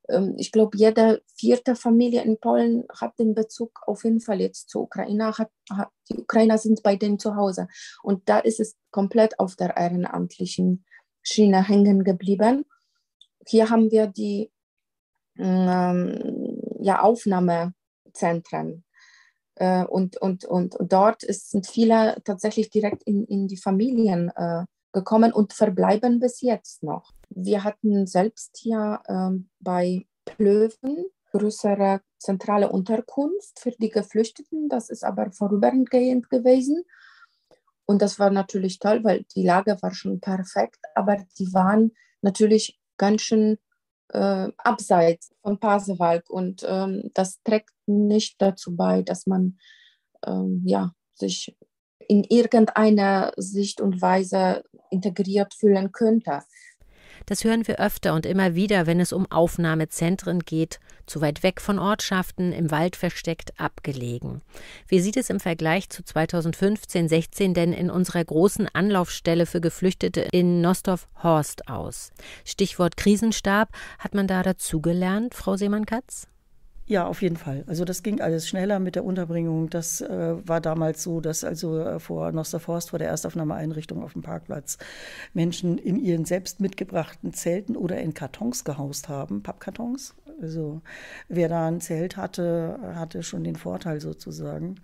ähm, 0.09 0.35
ich 0.37 0.53
glaube, 0.53 0.77
jede 0.77 1.23
vierte 1.35 1.75
Familie 1.77 2.23
in 2.23 2.39
Polen 2.39 2.85
hat 2.95 3.19
den 3.19 3.35
Bezug 3.35 3.81
auf 3.87 4.05
jeden 4.05 4.21
Fall 4.21 4.41
jetzt 4.41 4.69
zur 4.71 4.83
Ukraine. 4.83 5.37
Hat, 5.39 5.51
hat, 5.71 5.89
die 6.09 6.19
Ukrainer 6.19 6.59
sind 6.59 6.83
bei 6.83 6.97
denen 6.97 7.19
zu 7.19 7.37
Hause. 7.37 7.69
Und 8.03 8.29
da 8.29 8.39
ist 8.39 8.61
es 8.61 8.77
komplett 8.91 9.39
auf 9.39 9.57
der 9.57 9.77
ehrenamtlichen 9.77 10.85
Schiene 11.23 11.67
hängen 11.67 12.05
geblieben. 12.05 12.65
Hier 13.47 13.71
haben 13.71 13.91
wir 13.91 14.07
die 14.07 14.51
ähm, 15.39 16.59
ja, 16.81 17.03
Aufnahmezentren. 17.03 18.85
Äh, 19.57 19.85
und, 19.85 20.17
und, 20.17 20.45
und, 20.45 20.77
dort 20.81 21.23
ist, 21.23 21.51
sind 21.51 21.67
viele 21.67 22.17
tatsächlich 22.25 22.71
direkt 22.71 23.03
in, 23.05 23.25
in 23.27 23.47
die 23.47 23.57
Familien 23.57 24.31
äh, 24.35 24.65
gekommen 24.93 25.33
und 25.33 25.53
verbleiben 25.53 26.21
bis 26.21 26.41
jetzt 26.41 26.83
noch. 26.83 27.13
Wir 27.29 27.65
hatten 27.65 28.07
selbst 28.07 28.59
hier 28.59 29.01
äh, 29.07 29.39
bei 29.61 30.07
Plöwen 30.25 31.07
größere 31.33 32.01
zentrale 32.19 32.71
Unterkunft 32.71 33.59
für 33.59 33.71
die 33.71 33.91
Geflüchteten. 33.91 34.69
Das 34.69 34.91
ist 34.91 35.05
aber 35.05 35.31
vorübergehend 35.31 36.29
gewesen. 36.29 36.85
Und 37.87 38.03
das 38.03 38.19
war 38.19 38.31
natürlich 38.31 38.79
toll, 38.79 39.03
weil 39.03 39.25
die 39.35 39.45
Lage 39.45 39.77
war 39.81 39.93
schon 39.95 40.21
perfekt, 40.21 40.79
aber 40.95 41.17
die 41.39 41.53
waren 41.53 41.93
natürlich 42.23 42.79
ganz 42.99 43.23
schön 43.23 43.59
äh, 44.13 44.49
abseits 44.59 45.33
von 45.43 45.59
Pasewalk 45.59 46.29
und 46.31 46.65
ähm, 46.67 47.11
das 47.15 47.43
trägt 47.43 47.71
nicht 47.87 48.41
dazu 48.41 48.77
bei, 48.77 49.03
dass 49.03 49.27
man 49.27 49.59
ähm, 50.25 50.63
ja, 50.67 50.93
sich 51.15 51.57
in 52.09 52.25
irgendeiner 52.25 53.33
Sicht 53.37 53.81
und 53.81 54.03
Weise 54.03 54.65
integriert 54.91 55.55
fühlen 55.55 55.93
könnte. 55.93 56.43
Das 57.27 57.45
hören 57.45 57.67
wir 57.67 57.79
öfter 57.79 58.15
und 58.15 58.27
immer 58.27 58.55
wieder, 58.55 58.87
wenn 58.87 59.01
es 59.01 59.13
um 59.13 59.31
Aufnahmezentren 59.31 60.41
geht, 60.41 60.81
zu 61.07 61.21
weit 61.21 61.43
weg 61.43 61.61
von 61.61 61.79
Ortschaften, 61.79 62.53
im 62.53 62.71
Wald 62.71 62.97
versteckt, 62.97 63.59
abgelegen. 63.59 64.43
Wie 64.89 65.01
sieht 65.01 65.17
es 65.17 65.31
im 65.31 65.41
Vergleich 65.41 65.91
zu 65.91 66.03
2015-16 66.03 67.53
denn 67.53 67.73
in 67.73 67.91
unserer 67.91 68.25
großen 68.25 68.69
Anlaufstelle 68.73 69.47
für 69.47 69.61
Geflüchtete 69.61 70.23
in 70.33 70.61
Nostov-Horst 70.61 71.69
aus? 71.69 72.13
Stichwort 72.45 72.97
Krisenstab. 72.97 73.71
Hat 73.99 74.15
man 74.15 74.27
da 74.27 74.43
dazugelernt, 74.43 75.35
Frau 75.35 75.57
Seemann-Katz? 75.57 76.27
Ja, 76.91 77.07
auf 77.07 77.23
jeden 77.23 77.37
Fall. 77.37 77.63
Also 77.69 77.85
das 77.85 78.03
ging 78.03 78.21
alles 78.21 78.49
schneller 78.49 78.81
mit 78.81 78.97
der 78.97 79.05
Unterbringung. 79.05 79.71
Das 79.71 80.01
äh, 80.01 80.35
war 80.45 80.61
damals 80.61 81.05
so, 81.05 81.21
dass 81.21 81.45
also 81.45 81.79
äh, 81.79 82.01
vor 82.01 82.33
Nosterforst, 82.33 82.91
vor 82.91 82.99
der 82.99 83.07
Erstaufnahmeeinrichtung 83.07 84.03
auf 84.03 84.15
dem 84.15 84.23
Parkplatz, 84.23 84.77
Menschen 85.33 85.79
in 85.79 86.01
ihren 86.01 86.25
selbst 86.25 86.59
mitgebrachten 86.59 87.33
Zelten 87.33 87.77
oder 87.77 87.99
in 88.01 88.13
Kartons 88.13 88.65
gehaust 88.65 89.09
haben, 89.09 89.41
Pappkartons. 89.45 90.17
Also 90.43 90.81
wer 91.29 91.49
da 91.49 91.69
ein 91.69 91.81
Zelt 91.81 92.17
hatte, 92.17 92.81
hatte 92.97 93.23
schon 93.23 93.45
den 93.45 93.55
Vorteil 93.55 94.01
sozusagen. 94.01 94.75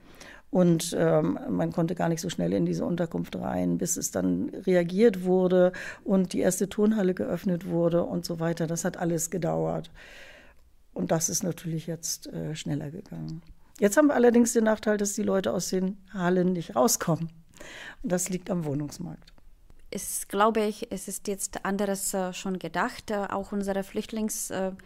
Und 0.52 0.96
ähm, 0.96 1.40
man 1.50 1.72
konnte 1.72 1.96
gar 1.96 2.08
nicht 2.08 2.20
so 2.20 2.30
schnell 2.30 2.52
in 2.52 2.66
diese 2.66 2.84
Unterkunft 2.84 3.34
rein, 3.34 3.78
bis 3.78 3.96
es 3.96 4.12
dann 4.12 4.50
reagiert 4.64 5.24
wurde 5.24 5.72
und 6.04 6.34
die 6.34 6.38
erste 6.38 6.68
Turnhalle 6.68 7.14
geöffnet 7.14 7.66
wurde 7.66 8.04
und 8.04 8.24
so 8.24 8.38
weiter. 8.38 8.68
Das 8.68 8.84
hat 8.84 8.96
alles 8.96 9.30
gedauert. 9.30 9.90
Und 10.96 11.10
das 11.10 11.28
ist 11.28 11.42
natürlich 11.44 11.86
jetzt 11.86 12.26
äh, 12.28 12.56
schneller 12.56 12.90
gegangen. 12.90 13.42
Jetzt 13.78 13.98
haben 13.98 14.06
wir 14.06 14.14
allerdings 14.14 14.54
den 14.54 14.64
Nachteil, 14.64 14.96
dass 14.96 15.12
die 15.12 15.22
Leute 15.22 15.52
aus 15.52 15.68
den 15.68 15.98
Hallen 16.14 16.54
nicht 16.54 16.74
rauskommen. 16.74 17.30
Und 18.02 18.12
das 18.12 18.30
liegt 18.30 18.48
am 18.50 18.64
Wohnungsmarkt. 18.64 19.34
Es 19.90 20.26
glaube 20.26 20.64
ich, 20.64 20.90
es 20.90 21.06
ist 21.06 21.28
jetzt 21.28 21.66
anderes 21.66 22.14
äh, 22.14 22.32
schon 22.32 22.58
gedacht. 22.58 23.10
Äh, 23.10 23.26
auch 23.28 23.52
unsere 23.52 23.82
Flüchtlingsfonds, 23.82 24.80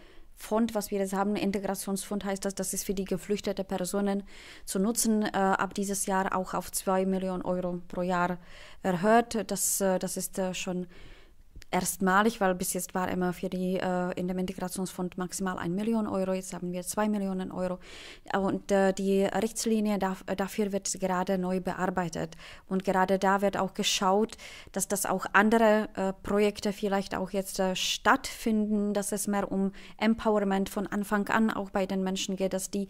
was 0.73 0.91
wir 0.91 0.99
jetzt 0.99 1.13
haben, 1.13 1.37
Integrationsfonds 1.37 2.25
heißt 2.25 2.45
das, 2.45 2.57
das 2.57 2.75
ist 2.75 2.85
für 2.85 2.95
die 2.95 3.05
geflüchteten 3.05 3.65
Personen 3.65 4.25
zu 4.65 4.81
nutzen, 4.81 5.23
äh, 5.23 5.29
ab 5.29 5.75
dieses 5.75 6.07
Jahr 6.07 6.37
auch 6.37 6.55
auf 6.55 6.73
2 6.73 7.07
Millionen 7.07 7.43
Euro 7.43 7.81
pro 7.87 8.03
Jahr 8.03 8.39
erhöht. 8.83 9.45
Das, 9.47 9.81
äh, 9.81 10.01
das 10.01 10.17
ist 10.17 10.41
äh, 10.41 10.55
schon 10.55 10.89
erstmalig, 11.71 12.41
weil 12.41 12.55
bis 12.55 12.73
jetzt 12.73 12.95
war 12.95 13.11
immer 13.11 13.33
für 13.33 13.49
die 13.49 13.77
äh, 13.77 14.13
in 14.19 14.29
dem 14.29 14.39
Integrationsfonds 14.39 15.17
maximal 15.17 15.59
1 15.59 15.75
Million 15.75 16.07
Euro, 16.07 16.33
jetzt 16.33 16.53
haben 16.53 16.73
wir 16.73 16.83
2 16.83 17.09
Millionen 17.09 17.53
Euro. 17.53 17.79
Und 18.37 18.71
äh, 18.73 18.93
die 18.93 19.25
Richtlinie 19.25 19.99
darf, 19.99 20.25
dafür 20.37 20.73
wird 20.73 20.93
gerade 21.01 21.39
neu 21.39 21.61
bearbeitet. 21.61 22.37
Und 22.69 22.85
gerade 22.85 23.19
da 23.19 23.41
wird 23.41 23.57
auch 23.57 23.75
geschaut, 23.75 24.37
dass 24.73 24.89
das 24.89 25.07
auch 25.07 25.27
andere 25.33 25.89
äh, 25.95 26.13
Projekte 26.23 26.73
vielleicht 26.73 27.15
auch 27.15 27.31
jetzt 27.31 27.61
äh, 27.61 27.77
stattfinden, 27.77 28.95
dass 28.95 29.13
es 29.13 29.27
mehr 29.27 29.51
um 29.51 29.73
Empowerment 29.99 30.69
von 30.69 30.87
Anfang 30.87 31.29
an 31.29 31.51
auch 31.51 31.71
bei 31.71 31.87
den 31.87 32.03
Menschen 32.03 32.37
geht, 32.37 32.53
dass 32.53 32.71
die 32.71 32.89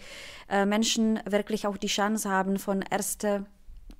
äh, 0.49 0.64
Menschen 0.64 1.21
wirklich 1.27 1.66
auch 1.66 1.77
die 1.77 1.87
Chance 1.87 2.29
haben, 2.29 2.59
von 2.59 2.83
erster 2.83 3.45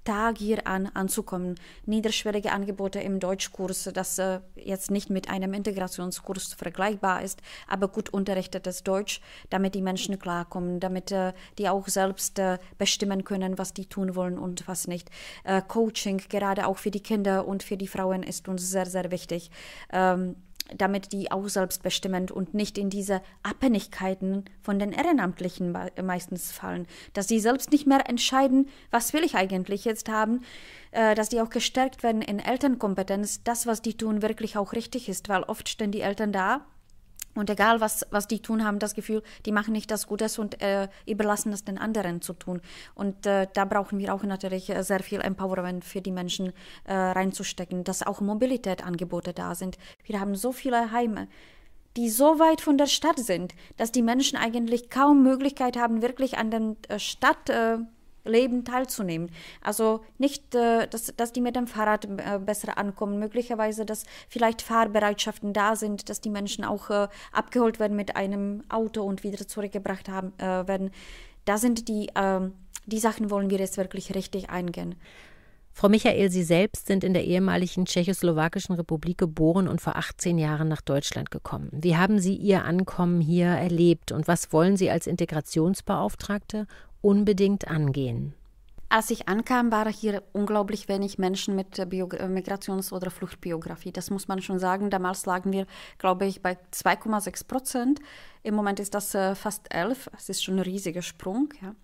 Tag 0.05 0.39
hier 0.39 0.67
an 0.67 0.87
anzukommen. 0.95 1.57
Niederschwellige 1.87 2.53
Angebote 2.53 3.01
im 3.01 3.21
Deutschkurs, 3.21 3.91
das 3.93 4.19
äh, 4.19 4.41
jetzt 4.57 4.91
nicht 4.91 5.11
mit 5.11 5.29
einem 5.29 5.55
Integrationskurs 5.55 6.55
vergleichbar 6.55 7.23
ist, 7.23 7.43
aber 7.69 7.89
gut 7.89 8.11
unterrichtetes 8.11 8.83
Deutsch, 8.83 9.21
damit 9.51 9.75
die 9.75 9.83
Menschen 9.83 10.19
klarkommen, 10.19 10.81
damit 10.81 11.13
äh, 11.13 11.33
die 11.59 11.69
auch 11.69 11.87
selbst 11.89 12.39
äh, 12.39 12.59
bestimmen 12.79 13.25
können, 13.25 13.59
was 13.59 13.75
die 13.75 13.87
tun 13.87 14.15
wollen 14.15 14.39
und 14.39 14.67
was 14.67 14.89
nicht. 14.89 15.11
Äh, 15.45 15.63
Coaching, 15.67 16.19
gerade 16.29 16.67
auch 16.67 16.79
für 16.79 16.91
die 16.91 17.03
Kinder 17.03 17.47
und 17.47 17.63
für 17.63 17.77
die 17.77 17.89
Frauen, 17.89 18.23
ist 18.23 18.49
uns 18.49 18.71
sehr, 18.71 18.87
sehr 18.87 19.11
wichtig. 19.11 19.51
Ähm, 19.93 20.37
damit 20.77 21.13
die 21.13 21.31
auch 21.31 21.49
selbstbestimmend 21.49 22.31
und 22.31 22.55
nicht 22.55 22.79
in 22.79 22.91
diese 22.91 23.23
Abhängigkeiten 23.43 24.45
von 24.63 24.79
den 24.79 24.93
Ehrenamtlichen 24.93 25.77
meistens 26.03 26.53
fallen. 26.53 26.87
Dass 27.13 27.29
sie 27.29 27.41
selbst 27.41 27.73
nicht 27.73 27.87
mehr 27.87 28.09
entscheiden, 28.09 28.69
was 28.91 29.13
will 29.13 29.25
ich 29.25 29.35
eigentlich 29.35 29.85
jetzt 29.85 30.09
haben, 30.09 30.43
äh, 30.93 31.15
dass 31.15 31.29
die 31.29 31.41
auch 31.41 31.51
gestärkt 31.51 32.03
werden 32.03 32.23
in 32.23 32.39
Elternkompetenz, 32.39 33.43
das, 33.43 33.67
was 33.67 33.83
die 33.83 33.97
tun, 33.97 34.23
wirklich 34.23 34.57
auch 34.57 34.73
richtig 34.73 35.09
ist, 35.09 35.29
weil 35.29 35.43
oft 35.43 35.69
stehen 35.69 35.93
die 35.93 36.01
Eltern 36.01 36.33
da 36.33 36.67
und 37.35 37.49
egal, 37.49 37.81
was, 37.81 38.07
was 38.11 38.27
die 38.27 38.41
tun, 38.41 38.65
haben 38.65 38.81
das 38.81 38.95
Gefühl, 38.95 39.23
die 39.47 39.53
machen 39.53 39.73
nicht 39.73 39.91
das 39.91 40.07
Gutes 40.07 40.39
und 40.39 40.61
äh, 40.61 40.89
überlassen 41.07 41.53
es 41.53 41.65
den 41.65 41.79
anderen 41.79 42.23
zu 42.23 42.33
tun. 42.33 42.61
Und 42.95 43.25
äh, 43.25 43.47
da 43.53 43.65
brauchen 43.65 43.99
wir 43.99 44.15
auch 44.15 44.25
natürlich 44.25 44.69
äh, 44.71 44.83
sehr 44.83 45.01
viel 45.01 45.21
Empowerment 45.21 45.85
für 45.85 46.01
die 46.01 46.11
Menschen 46.11 46.53
äh, 46.85 46.93
reinzustecken, 46.93 47.85
dass 47.85 48.05
auch 48.05 48.21
Mobilitätsangebote 48.21 49.33
da 49.33 49.55
sind. 49.55 49.79
Wir 50.05 50.19
haben 50.19 50.35
so 50.35 50.51
viele 50.51 50.91
Heime, 50.91 51.29
die 51.97 52.09
so 52.09 52.39
weit 52.39 52.61
von 52.61 52.79
der 52.79 52.87
Stadt 52.87 53.19
sind, 53.19 53.55
dass 53.77 53.93
die 53.93 54.03
Menschen 54.03 54.37
eigentlich 54.37 54.91
kaum 54.91 55.23
Möglichkeit 55.23 55.77
haben, 55.77 56.03
wirklich 56.03 56.37
an 56.37 56.51
der 56.51 56.77
äh, 56.89 56.99
Stadt 56.99 57.49
äh, 57.49 57.79
Leben 58.25 58.65
teilzunehmen. 58.65 59.31
Also 59.63 60.01
nicht, 60.19 60.55
äh, 60.55 60.87
dass, 60.89 61.13
dass 61.17 61.33
die 61.33 61.41
mit 61.41 61.57
dem 61.57 61.67
Fahrrad 61.67 62.05
äh, 62.05 62.39
besser 62.39 62.79
ankommen, 62.79 63.19
möglicherweise, 63.19 63.85
dass 63.85 64.05
vielleicht 64.29 64.63
Fahrbereitschaften 64.63 65.53
da 65.53 65.77
sind, 65.77 66.09
dass 66.09 66.21
die 66.21 66.31
Menschen 66.31 66.65
auch 66.65 66.91
äh, 66.91 67.09
abgeholt 67.33 67.81
werden 67.81 67.97
mit 67.97 68.17
einem 68.17 68.63
Auto 68.69 69.03
und 69.03 69.23
wieder 69.23 69.47
zurückgebracht 69.47 70.09
haben, 70.09 70.33
werden. 70.39 70.91
Da 71.45 71.59
sind 71.59 71.89
die, 71.89 72.11
ähm, 72.15 72.53
die 72.87 72.99
Sachen 72.99 73.31
wollen 73.31 73.51
wir 73.51 73.59
jetzt 73.59 73.77
wirklich 73.77 74.15
richtig 74.15 74.51
eingehen. 74.51 74.95
Frau 75.73 75.89
Michael, 75.89 76.31
Sie 76.31 76.43
selbst 76.43 76.87
sind 76.87 77.05
in 77.05 77.15
der 77.15 77.25
ehemaligen 77.25 77.87
Tschechoslowakischen 77.87 78.75
Republik 78.75 79.19
geboren 79.19 79.69
und 79.69 79.81
vor 79.81 79.97
18 79.97 80.37
Jahren 80.37 80.69
nach 80.69 80.83
Deutschland 80.83 81.31
gekommen. 81.31 81.71
Wie 81.73 81.97
haben 81.97 82.19
Sie 82.19 82.35
Ihr 82.35 82.65
Ankommen 82.65 83.21
hier 83.21 83.47
erlebt 83.47 84.13
und 84.13 84.29
was 84.29 84.53
wollen 84.53 84.77
Sie 84.77 84.91
als 84.91 85.07
Integrationsbeauftragte 85.07 86.67
unbedingt 87.01 87.69
angehen? 87.69 88.35
Als 88.93 89.09
ich 89.11 89.29
ankam, 89.29 89.71
waren 89.71 89.93
hier 89.93 90.25
unglaublich 90.33 90.89
wenig 90.89 91.17
Menschen 91.17 91.55
mit 91.55 91.89
Bio 91.89 92.07
Migrations- 92.07 92.93
oder 92.93 93.13
Fluchtbiografie. 93.13 93.93
Das 93.93 94.11
muss 94.11 94.27
man 94.27 94.43
schon 94.43 94.59
sagen. 94.59 94.91
Damals 94.91 95.27
lagen 95.27 95.53
wir, 95.53 95.67
glaube 95.99 96.27
ich, 96.27 96.43
bei 96.43 96.59
2,6 96.73 97.47
Prozent. 97.47 98.01
Im 98.43 98.57
Moment 98.57 98.81
ist 98.81 98.95
das 98.95 99.15
äh, 99.15 99.37
fast 99.37 99.73
11. 99.73 100.11
Es 100.17 100.29
ist 100.29 100.43
schon 100.43 100.57
ein 100.57 100.63
riesiger 100.63 101.03
Sprung. 101.03 101.55
Ja. 101.63 101.77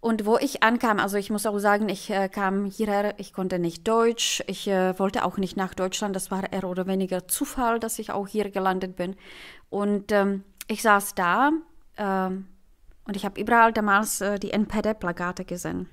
Und 0.00 0.24
wo 0.24 0.38
ich 0.38 0.62
ankam, 0.62 0.98
also 0.98 1.18
ich 1.18 1.28
muss 1.28 1.44
auch 1.44 1.58
sagen, 1.58 1.90
ich 1.90 2.08
äh, 2.08 2.30
kam 2.30 2.64
hierher, 2.64 3.18
ich 3.18 3.34
konnte 3.34 3.58
nicht 3.58 3.86
Deutsch, 3.86 4.42
ich 4.46 4.66
äh, 4.68 4.98
wollte 4.98 5.26
auch 5.26 5.36
nicht 5.36 5.56
nach 5.58 5.74
Deutschland, 5.74 6.16
das 6.16 6.30
war 6.30 6.50
eher 6.52 6.64
oder 6.64 6.86
weniger 6.86 7.28
Zufall, 7.28 7.80
dass 7.80 7.98
ich 7.98 8.12
auch 8.12 8.28
hier 8.28 8.50
gelandet 8.50 8.96
bin. 8.96 9.16
Und 9.68 10.10
ähm, 10.12 10.44
ich 10.68 10.82
saß 10.82 11.16
da 11.16 11.50
ähm, 11.98 12.46
und 13.08 13.16
ich 13.16 13.24
habe 13.24 13.40
überall 13.40 13.72
damals 13.72 14.20
äh, 14.20 14.38
die 14.38 14.52
NPD-Plakate 14.52 15.44
gesehen. 15.44 15.88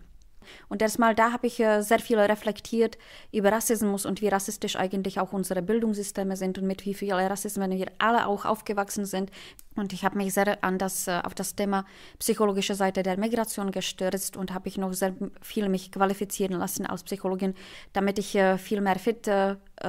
Und 0.69 0.81
erstmal 0.81 1.15
da 1.15 1.31
habe 1.31 1.47
ich 1.47 1.59
äh, 1.59 1.81
sehr 1.81 1.99
viel 1.99 2.19
reflektiert 2.19 2.97
über 3.31 3.51
Rassismus 3.51 4.05
und 4.05 4.21
wie 4.21 4.27
rassistisch 4.27 4.75
eigentlich 4.75 5.19
auch 5.19 5.33
unsere 5.33 5.61
Bildungssysteme 5.61 6.35
sind 6.37 6.57
und 6.57 6.67
mit 6.67 6.85
wie 6.85 6.93
viel 6.93 7.13
Rassismus 7.13 7.69
wir 7.69 7.87
alle 7.99 8.27
auch 8.27 8.45
aufgewachsen 8.45 9.05
sind. 9.05 9.31
Und 9.75 9.91
ich 9.91 10.05
habe 10.05 10.17
mich 10.17 10.33
sehr 10.33 10.63
an 10.63 10.77
das, 10.77 11.07
äh, 11.07 11.21
auf 11.23 11.35
das 11.35 11.55
Thema 11.55 11.85
psychologische 12.19 12.75
Seite 12.75 13.03
der 13.03 13.17
Migration 13.17 13.71
gestürzt 13.71 14.37
und 14.37 14.53
habe 14.53 14.69
ich 14.69 14.77
noch 14.77 14.93
sehr 14.93 15.13
viel 15.41 15.67
mich 15.67 15.91
qualifizieren 15.91 16.57
lassen 16.57 16.85
als 16.85 17.03
Psychologin, 17.03 17.53
damit 17.91 18.17
ich 18.19 18.35
äh, 18.35 18.57
viel 18.57 18.81
mehr 18.81 18.95
fit 18.97 19.29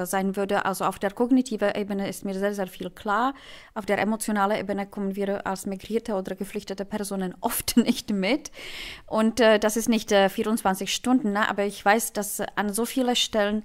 sein 0.02 0.34
würde. 0.34 0.64
Also 0.64 0.84
auf 0.84 0.98
der 0.98 1.12
kognitiven 1.12 1.72
Ebene 1.74 2.08
ist 2.08 2.24
mir 2.24 2.34
sehr, 2.34 2.52
sehr 2.54 2.66
viel 2.66 2.90
klar. 2.90 3.34
Auf 3.74 3.86
der 3.86 3.98
emotionalen 3.98 4.58
Ebene 4.58 4.86
kommen 4.86 5.14
wir 5.14 5.46
als 5.46 5.64
migrierte 5.64 6.14
oder 6.14 6.34
geflüchtete 6.34 6.84
Personen 6.84 7.34
oft 7.40 7.76
nicht 7.76 8.10
mit. 8.10 8.50
Und 9.06 9.38
das 9.38 9.76
ist 9.76 9.88
nicht 9.88 10.10
24 10.46 10.94
Stunden, 10.94 11.32
ne? 11.32 11.48
aber 11.48 11.64
ich 11.64 11.84
weiß, 11.84 12.12
dass 12.12 12.40
an 12.54 12.72
so 12.72 12.84
vielen 12.84 13.16
Stellen 13.16 13.64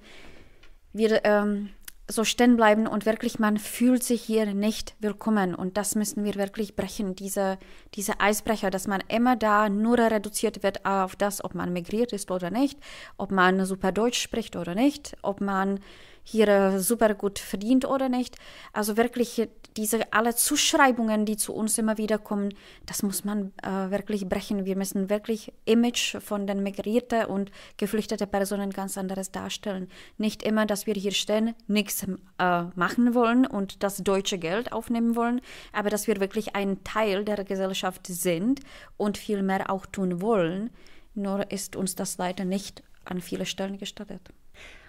wir 0.92 1.24
ähm, 1.24 1.70
so 2.08 2.24
stehen 2.24 2.56
bleiben 2.56 2.88
und 2.88 3.06
wirklich 3.06 3.38
man 3.38 3.56
fühlt 3.56 4.02
sich 4.02 4.20
hier 4.22 4.46
nicht 4.52 4.96
willkommen 4.98 5.54
und 5.54 5.76
das 5.76 5.94
müssen 5.94 6.24
wir 6.24 6.34
wirklich 6.34 6.74
brechen, 6.74 7.14
diese, 7.14 7.56
diese 7.94 8.20
Eisbrecher, 8.20 8.70
dass 8.70 8.88
man 8.88 9.02
immer 9.06 9.36
da 9.36 9.68
nur 9.68 9.96
reduziert 9.98 10.64
wird 10.64 10.84
auf 10.84 11.14
das, 11.14 11.44
ob 11.44 11.54
man 11.54 11.72
migriert 11.72 12.12
ist 12.12 12.32
oder 12.32 12.50
nicht, 12.50 12.78
ob 13.16 13.30
man 13.30 13.64
super 13.64 13.92
Deutsch 13.92 14.20
spricht 14.20 14.56
oder 14.56 14.74
nicht, 14.74 15.16
ob 15.22 15.40
man 15.40 15.78
hier 16.24 16.48
äh, 16.48 16.78
super 16.78 17.14
gut 17.14 17.38
verdient 17.38 17.84
oder 17.84 18.08
nicht. 18.08 18.36
Also 18.72 18.96
wirklich 18.96 19.48
diese 19.76 20.12
alle 20.12 20.34
Zuschreibungen, 20.34 21.24
die 21.24 21.36
zu 21.36 21.54
uns 21.54 21.78
immer 21.78 21.98
wieder 21.98 22.18
kommen, 22.18 22.54
das 22.86 23.02
muss 23.02 23.24
man 23.24 23.52
äh, 23.62 23.90
wirklich 23.90 24.28
brechen. 24.28 24.64
Wir 24.64 24.76
müssen 24.76 25.10
wirklich 25.10 25.52
Image 25.64 26.16
von 26.20 26.46
den 26.46 26.62
migrierten 26.62 27.26
und 27.26 27.50
geflüchteten 27.76 28.28
Personen 28.28 28.70
ganz 28.70 28.98
anderes 28.98 29.30
darstellen. 29.30 29.88
Nicht 30.18 30.42
immer, 30.42 30.66
dass 30.66 30.86
wir 30.86 30.94
hier 30.94 31.12
stehen, 31.12 31.54
nichts 31.66 32.06
äh, 32.38 32.62
machen 32.74 33.14
wollen 33.14 33.46
und 33.46 33.82
das 33.82 33.98
deutsche 33.98 34.38
Geld 34.38 34.72
aufnehmen 34.72 35.16
wollen, 35.16 35.40
aber 35.72 35.90
dass 35.90 36.06
wir 36.06 36.20
wirklich 36.20 36.54
ein 36.54 36.84
Teil 36.84 37.24
der 37.24 37.44
Gesellschaft 37.44 38.06
sind 38.06 38.60
und 38.96 39.18
viel 39.18 39.42
mehr 39.42 39.70
auch 39.70 39.86
tun 39.86 40.20
wollen. 40.20 40.70
Nur 41.14 41.50
ist 41.50 41.76
uns 41.76 41.94
das 41.94 42.18
leider 42.18 42.44
nicht 42.44 42.82
an 43.04 43.20
viele 43.20 43.46
Stellen 43.46 43.78
gestattet. 43.78 44.32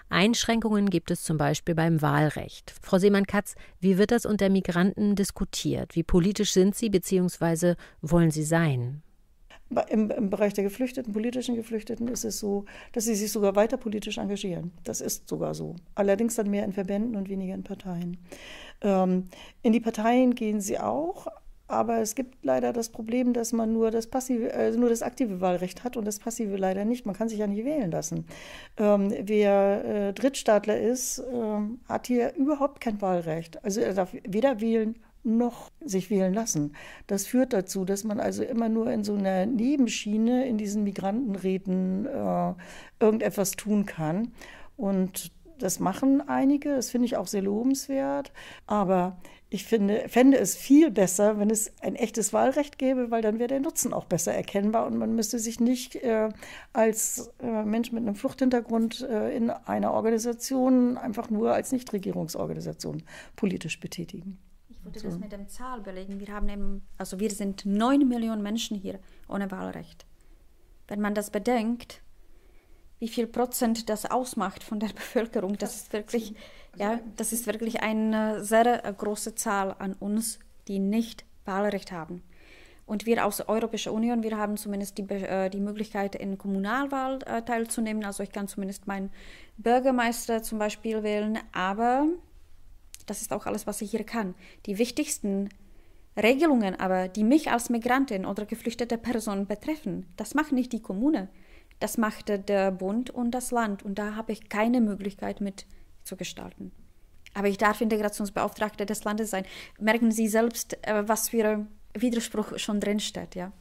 Einschränkungen 0.09 0.89
gibt 0.89 1.11
es 1.11 1.23
zum 1.23 1.37
Beispiel 1.37 1.75
beim 1.75 2.01
Wahlrecht. 2.01 2.73
Frau 2.81 2.97
Seemann-Katz, 2.97 3.55
wie 3.79 3.97
wird 3.97 4.11
das 4.11 4.25
unter 4.25 4.49
Migranten 4.49 5.15
diskutiert? 5.15 5.95
Wie 5.95 6.03
politisch 6.03 6.53
sind 6.53 6.75
Sie 6.75 6.89
bzw. 6.89 7.75
wollen 8.01 8.31
Sie 8.31 8.43
sein? 8.43 9.01
Im, 9.89 10.11
Im, 10.11 10.29
Bereich 10.29 10.53
der 10.53 10.63
Geflüchteten, 10.63 11.13
politischen 11.13 11.55
Geflüchteten, 11.55 12.07
ist 12.07 12.25
es 12.25 12.39
so, 12.39 12.65
dass 12.91 13.05
sie 13.05 13.15
sich 13.15 13.31
sogar 13.31 13.55
weiter 13.55 13.77
politisch 13.77 14.19
engagieren. 14.19 14.71
Das 14.83 15.01
ist 15.01 15.27
sogar 15.27 15.55
so. 15.55 15.75
Allerdings 15.95 16.35
dann 16.35 16.49
mehr 16.49 16.63
in 16.63 16.73
Verbänden 16.73 17.15
und 17.15 17.27
weniger 17.29 17.55
in 17.55 17.63
Parteien. 17.63 18.17
Ähm, 18.81 19.29
in 19.63 19.73
die 19.73 19.79
Parteien 19.79 20.35
gehen 20.35 20.61
sie 20.61 20.79
auch, 20.79 21.27
aber 21.67 21.99
es 21.99 22.15
gibt 22.15 22.43
leider 22.43 22.73
das 22.73 22.89
Problem, 22.89 23.33
dass 23.33 23.53
man 23.53 23.73
nur 23.73 23.89
das 23.89 24.07
passive, 24.07 24.53
also 24.53 24.79
nur 24.79 24.89
das 24.89 25.01
aktive 25.01 25.41
Wahlrecht 25.41 25.83
hat 25.83 25.97
und 25.97 26.05
das 26.05 26.19
passive 26.19 26.57
leider 26.57 26.85
nicht. 26.85 27.05
Man 27.05 27.15
kann 27.15 27.29
sich 27.29 27.39
ja 27.39 27.47
nicht 27.47 27.65
wählen 27.65 27.91
lassen. 27.91 28.25
Ähm, 28.77 29.13
wer 29.21 29.85
äh, 29.85 30.13
Drittstaatler 30.13 30.79
ist, 30.79 31.19
äh, 31.19 31.59
hat 31.87 32.07
hier 32.07 32.35
überhaupt 32.35 32.81
kein 32.81 33.01
Wahlrecht. 33.01 33.63
Also 33.63 33.81
er 33.81 33.93
darf 33.93 34.13
weder 34.23 34.59
wählen 34.61 34.95
noch 35.23 35.71
sich 35.79 36.09
wählen 36.09 36.33
lassen. 36.33 36.73
Das 37.07 37.25
führt 37.25 37.53
dazu, 37.53 37.85
dass 37.85 38.03
man 38.03 38.19
also 38.19 38.43
immer 38.43 38.67
nur 38.69 38.91
in 38.91 39.03
so 39.05 39.15
einer 39.15 39.45
Nebenschiene 39.45 40.45
in 40.47 40.57
diesen 40.57 40.83
Migrantenräten 40.83 42.05
äh, 42.05 42.53
irgendetwas 42.99 43.51
tun 43.51 43.85
kann. 43.85 44.33
Und 44.75 45.31
das 45.63 45.79
machen 45.79 46.27
einige, 46.27 46.75
das 46.75 46.89
finde 46.89 47.05
ich 47.05 47.17
auch 47.17 47.27
sehr 47.27 47.41
lobenswert. 47.41 48.33
Aber 48.67 49.17
ich 49.49 49.63
finde, 49.65 50.09
fände 50.09 50.37
es 50.37 50.55
viel 50.55 50.91
besser, 50.91 51.39
wenn 51.39 51.49
es 51.49 51.71
ein 51.81 51.95
echtes 51.95 52.33
Wahlrecht 52.33 52.77
gäbe, 52.77 53.11
weil 53.11 53.21
dann 53.21 53.39
wäre 53.39 53.47
der 53.47 53.59
Nutzen 53.59 53.93
auch 53.93 54.05
besser 54.05 54.33
erkennbar 54.33 54.85
und 54.87 54.97
man 54.97 55.15
müsste 55.15 55.39
sich 55.39 55.59
nicht 55.59 55.95
äh, 55.95 56.29
als 56.73 57.31
äh, 57.39 57.63
Mensch 57.63 57.91
mit 57.91 58.01
einem 58.01 58.15
Fluchthintergrund 58.15 59.01
äh, 59.01 59.35
in 59.35 59.49
einer 59.51 59.93
Organisation 59.93 60.97
einfach 60.97 61.29
nur 61.29 61.53
als 61.53 61.71
Nichtregierungsorganisation 61.71 63.03
politisch 63.35 63.79
betätigen. 63.79 64.39
Ich 64.69 64.83
würde 64.83 64.99
so. 64.99 65.07
das 65.07 65.19
mit 65.19 65.31
der 65.31 65.47
Zahl 65.47 65.81
belegen. 65.81 66.19
Wir 66.19 66.33
haben 66.33 66.49
eben, 66.49 66.85
also 66.97 67.19
wir 67.19 67.31
sind 67.31 67.65
neun 67.65 68.07
Millionen 68.09 68.43
Menschen 68.43 68.75
hier 68.75 68.99
ohne 69.29 69.49
Wahlrecht. 69.49 70.05
Wenn 70.87 70.99
man 70.99 71.15
das 71.15 71.29
bedenkt, 71.29 72.02
wie 73.03 73.09
viel 73.09 73.27
Prozent 73.27 73.89
das 73.89 74.09
ausmacht 74.09 74.63
von 74.63 74.79
der 74.79 74.87
Bevölkerung, 74.95 75.57
das 75.57 75.75
ist 75.75 75.93
wirklich 75.93 76.35
ja, 76.75 76.99
das 77.17 77.33
ist 77.33 77.45
wirklich 77.45 77.81
eine 77.81 78.43
sehr 78.43 78.85
äh, 78.85 78.93
große 78.93 79.35
Zahl 79.35 79.75
an 79.77 79.93
uns, 79.93 80.39
die 80.67 80.79
nicht 80.79 81.25
Wahlrecht 81.45 81.91
haben. 81.91 82.23
Und 82.85 83.05
wir 83.05 83.25
aus 83.25 83.37
der 83.37 83.49
Europäischen 83.49 83.93
Union, 83.93 84.23
wir 84.23 84.37
haben 84.37 84.57
zumindest 84.57 84.97
die, 84.97 85.03
äh, 85.03 85.49
die 85.49 85.59
Möglichkeit, 85.59 86.15
in 86.15 86.37
Kommunalwahl 86.37 87.19
äh, 87.25 87.41
teilzunehmen. 87.41 88.03
Also 88.03 88.23
ich 88.23 88.31
kann 88.31 88.47
zumindest 88.47 88.87
meinen 88.87 89.11
Bürgermeister 89.57 90.43
zum 90.43 90.59
Beispiel 90.59 91.03
wählen. 91.03 91.39
Aber 91.53 92.07
das 93.05 93.21
ist 93.21 93.31
auch 93.31 93.45
alles, 93.45 93.67
was 93.67 93.81
ich 93.81 93.91
hier 93.91 94.03
kann. 94.03 94.35
Die 94.65 94.77
wichtigsten 94.77 95.49
Regelungen 96.17 96.79
aber, 96.79 97.07
die 97.07 97.23
mich 97.23 97.51
als 97.51 97.69
Migrantin 97.69 98.25
oder 98.25 98.45
geflüchtete 98.45 98.97
Person 98.97 99.47
betreffen, 99.47 100.07
das 100.17 100.33
macht 100.33 100.51
nicht 100.51 100.73
die 100.73 100.81
Kommune. 100.81 101.29
Das 101.79 101.97
macht 101.97 102.29
der 102.29 102.71
Bund 102.71 103.09
und 103.09 103.31
das 103.31 103.51
Land. 103.51 103.83
Und 103.83 103.99
da 103.99 104.15
habe 104.15 104.31
ich 104.31 104.49
keine 104.49 104.81
Möglichkeit 104.81 105.41
mit 105.41 105.65
zu 106.03 106.15
gestalten. 106.15 106.71
Aber 107.33 107.47
ich 107.47 107.57
darf 107.57 107.81
Integrationsbeauftragte 107.81 108.85
des 108.85 109.03
Landes 109.03 109.31
sein. 109.31 109.45
Merken 109.79 110.11
Sie 110.11 110.27
selbst, 110.27 110.77
äh, 110.87 111.07
was 111.07 111.29
für 111.29 111.65
Widerspruch 111.93 112.57
schon 112.57 112.79
drinsteht, 112.79 113.35
ja? 113.35 113.51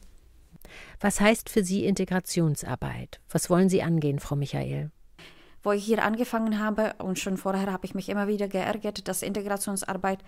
Was 0.99 1.19
heißt 1.19 1.49
für 1.49 1.63
Sie 1.63 1.85
Integrationsarbeit? 1.85 3.19
Was 3.29 3.49
wollen 3.49 3.69
Sie 3.69 3.83
angehen, 3.83 4.19
Frau 4.19 4.35
Michael? 4.35 4.91
Wo 5.61 5.71
ich 5.71 5.85
hier 5.85 6.03
angefangen 6.03 6.59
habe 6.59 6.95
und 6.99 7.19
schon 7.19 7.37
vorher 7.37 7.71
habe 7.71 7.85
ich 7.85 7.95
mich 7.95 8.09
immer 8.09 8.27
wieder 8.27 8.47
geärgert, 8.47 9.07
dass 9.07 9.21
Integrationsarbeit 9.21 10.19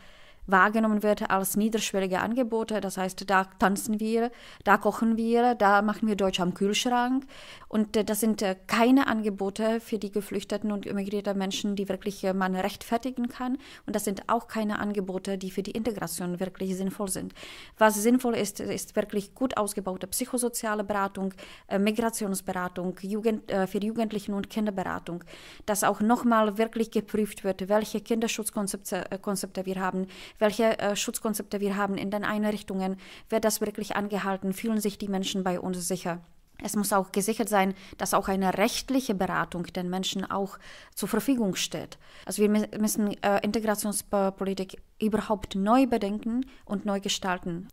wahrgenommen 0.47 1.03
wird 1.03 1.29
als 1.29 1.55
niederschwellige 1.55 2.19
Angebote. 2.19 2.81
Das 2.81 2.97
heißt, 2.97 3.29
da 3.29 3.45
tanzen 3.59 3.99
wir, 3.99 4.31
da 4.63 4.77
kochen 4.77 5.17
wir, 5.17 5.55
da 5.55 5.81
machen 5.81 6.07
wir 6.07 6.15
Deutsch 6.15 6.39
am 6.39 6.53
Kühlschrank. 6.53 7.25
Und 7.67 7.97
äh, 7.97 8.05
das 8.05 8.19
sind 8.19 8.41
äh, 8.41 8.55
keine 8.67 9.07
Angebote 9.07 9.79
für 9.79 9.97
die 9.97 10.11
geflüchteten 10.11 10.71
und 10.71 10.85
immigrierten 10.85 11.37
Menschen, 11.37 11.75
die 11.75 11.89
wirklich 11.89 12.23
äh, 12.23 12.33
man 12.33 12.55
rechtfertigen 12.55 13.27
kann. 13.27 13.57
Und 13.85 13.95
das 13.95 14.05
sind 14.05 14.23
auch 14.27 14.47
keine 14.47 14.79
Angebote, 14.79 15.37
die 15.37 15.51
für 15.51 15.63
die 15.63 15.71
Integration 15.71 16.39
wirklich 16.39 16.75
sinnvoll 16.75 17.09
sind. 17.09 17.33
Was 17.77 17.95
sinnvoll 17.95 18.35
ist, 18.35 18.59
ist 18.59 18.95
wirklich 18.95 19.35
gut 19.35 19.57
ausgebaute 19.57 20.07
psychosoziale 20.07 20.83
Beratung, 20.83 21.33
Migrationsberatung, 21.77 22.97
Jugend, 23.01 23.51
für 23.51 23.83
Jugendlichen 23.83 24.33
und 24.33 24.49
Kinderberatung, 24.49 25.23
dass 25.65 25.83
auch 25.83 26.01
nochmal 26.01 26.57
wirklich 26.57 26.91
geprüft 26.91 27.43
wird, 27.43 27.67
welche 27.67 28.01
Kinderschutzkonzepte 28.01 29.05
Konzepte 29.21 29.65
wir 29.65 29.79
haben, 29.79 30.07
welche 30.39 30.77
äh, 30.79 30.95
Schutzkonzepte 30.95 31.59
wir 31.59 31.75
haben 31.77 31.97
in 31.97 32.11
den 32.11 32.23
Einrichtungen, 32.23 32.97
wird 33.29 33.45
das 33.45 33.61
wirklich 33.61 33.95
angehalten, 33.95 34.53
fühlen 34.53 34.79
sich 34.79 34.97
die 34.97 35.07
Menschen 35.07 35.43
bei 35.43 35.59
uns 35.59 35.87
sicher. 35.87 36.21
Es 36.63 36.75
muss 36.75 36.93
auch 36.93 37.11
gesichert 37.11 37.49
sein, 37.49 37.73
dass 37.97 38.13
auch 38.13 38.27
eine 38.27 38.57
rechtliche 38.57 39.13
Beratung 39.13 39.65
den 39.65 39.89
Menschen 39.89 40.29
auch 40.29 40.57
zur 40.93 41.09
Verfügung 41.09 41.55
steht. 41.55 41.97
Also 42.25 42.41
wir 42.41 42.49
müssen 42.49 43.21
äh, 43.21 43.39
Integrationspolitik 43.43 44.81
überhaupt 45.01 45.55
neu 45.55 45.85
bedenken 45.85 46.45
und 46.63 46.85
neu 46.85 47.01
gestalten. 47.01 47.67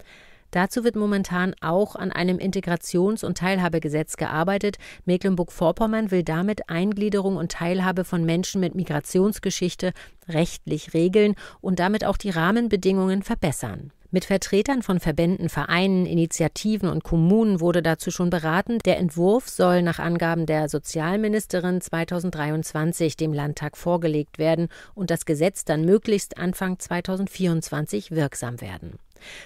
Dazu 0.52 0.84
wird 0.84 0.96
momentan 0.96 1.54
auch 1.60 1.96
an 1.96 2.12
einem 2.12 2.38
Integrations- 2.38 3.24
und 3.24 3.38
Teilhabegesetz 3.38 4.16
gearbeitet. 4.16 4.76
Mecklenburg-Vorpommern 5.06 6.10
will 6.10 6.22
damit 6.22 6.68
Eingliederung 6.68 7.36
und 7.36 7.52
Teilhabe 7.52 8.04
von 8.04 8.24
Menschen 8.24 8.60
mit 8.60 8.74
Migrationsgeschichte 8.74 9.92
rechtlich 10.28 10.94
regeln 10.94 11.34
und 11.60 11.78
damit 11.78 12.04
auch 12.04 12.18
die 12.18 12.30
Rahmenbedingungen 12.30 13.22
verbessern. 13.22 13.92
Mit 14.14 14.26
Vertretern 14.26 14.82
von 14.82 15.00
Verbänden, 15.00 15.48
Vereinen, 15.48 16.04
Initiativen 16.04 16.90
und 16.90 17.02
Kommunen 17.02 17.60
wurde 17.60 17.82
dazu 17.82 18.10
schon 18.10 18.28
beraten. 18.28 18.78
Der 18.84 18.98
Entwurf 18.98 19.48
soll 19.48 19.80
nach 19.80 19.98
Angaben 19.98 20.44
der 20.44 20.68
Sozialministerin 20.68 21.80
2023 21.80 23.16
dem 23.16 23.32
Landtag 23.32 23.78
vorgelegt 23.78 24.38
werden 24.38 24.68
und 24.94 25.10
das 25.10 25.24
Gesetz 25.24 25.64
dann 25.64 25.86
möglichst 25.86 26.36
Anfang 26.36 26.78
2024 26.78 28.10
wirksam 28.10 28.60
werden. 28.60 28.98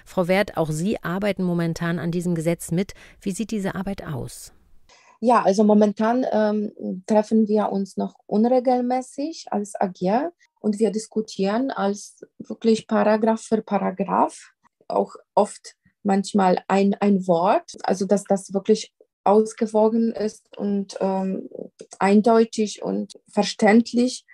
Frau 0.05 0.27
Wert, 0.27 0.57
auch 0.57 0.73
Sie 0.73 1.01
arbeiten 1.01 1.45
momentan 1.45 2.01
an 2.01 2.11
diesem 2.11 2.35
Gesetz 2.35 2.73
mit. 2.73 2.95
Wie 3.21 3.31
sieht 3.31 3.53
diese 3.53 3.77
Arbeit 3.77 4.05
aus? 4.05 4.53
Ja, 5.21 5.45
also 5.45 5.63
momentan 5.63 6.27
ähm, 6.33 7.05
treffen 7.07 7.47
wir 7.47 7.71
uns 7.71 7.97
noch 7.97 8.17
unregelmäßig 8.27 9.47
als 9.49 9.77
AG 9.77 10.33
und 10.59 10.81
wir 10.81 10.91
diskutieren 10.91 11.71
als 11.71 12.27
wirklich 12.39 12.89
Paragraph 12.89 13.43
für 13.43 13.63
Paragraph 13.63 14.56
auch 14.89 15.15
oft 15.35 15.77
manchmal 16.03 16.63
ein, 16.69 16.95
ein 16.95 17.27
Wort, 17.27 17.73
also 17.83 18.07
dass 18.07 18.25
das 18.25 18.55
wirklich 18.55 18.93
ausgewogen 19.25 20.13
ist 20.13 20.57
und 20.57 20.97
ähm, 21.01 21.49
eindeutig 21.99 22.83
und 22.83 23.15
verständlich. 23.29 24.25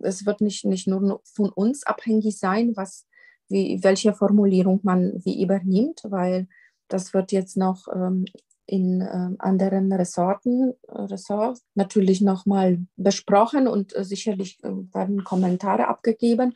Es 0.00 0.24
wird 0.24 0.40
nicht, 0.40 0.64
nicht 0.64 0.88
nur 0.88 1.20
von 1.24 1.50
uns 1.50 1.84
abhängig 1.84 2.38
sein, 2.38 2.72
was, 2.74 3.06
wie, 3.48 3.82
welche 3.82 4.14
Formulierung 4.14 4.80
man 4.82 5.20
wie 5.24 5.42
übernimmt, 5.42 6.00
weil 6.04 6.48
das 6.88 7.12
wird 7.12 7.32
jetzt 7.32 7.56
noch 7.56 7.86
ähm, 7.94 8.24
in 8.66 9.00
äh, 9.00 9.36
anderen 9.38 9.92
Ressorten, 9.92 10.72
Ressorts 10.88 11.62
natürlich 11.74 12.20
nochmal 12.20 12.78
besprochen 12.96 13.68
und 13.68 13.94
äh, 13.94 14.04
sicherlich 14.04 14.58
äh, 14.62 14.68
werden 14.94 15.24
Kommentare 15.24 15.88
abgegeben 15.88 16.54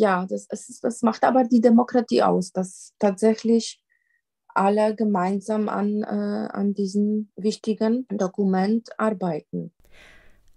ja, 0.00 0.26
das, 0.28 0.46
ist, 0.50 0.82
das 0.82 1.02
macht 1.02 1.24
aber 1.24 1.44
die 1.44 1.60
Demokratie 1.60 2.22
aus, 2.22 2.52
dass 2.52 2.94
tatsächlich 2.98 3.80
alle 4.48 4.96
gemeinsam 4.96 5.68
an, 5.68 6.02
äh, 6.02 6.48
an 6.52 6.74
diesem 6.74 7.30
wichtigen 7.36 8.06
Dokument 8.08 8.88
arbeiten. 8.98 9.72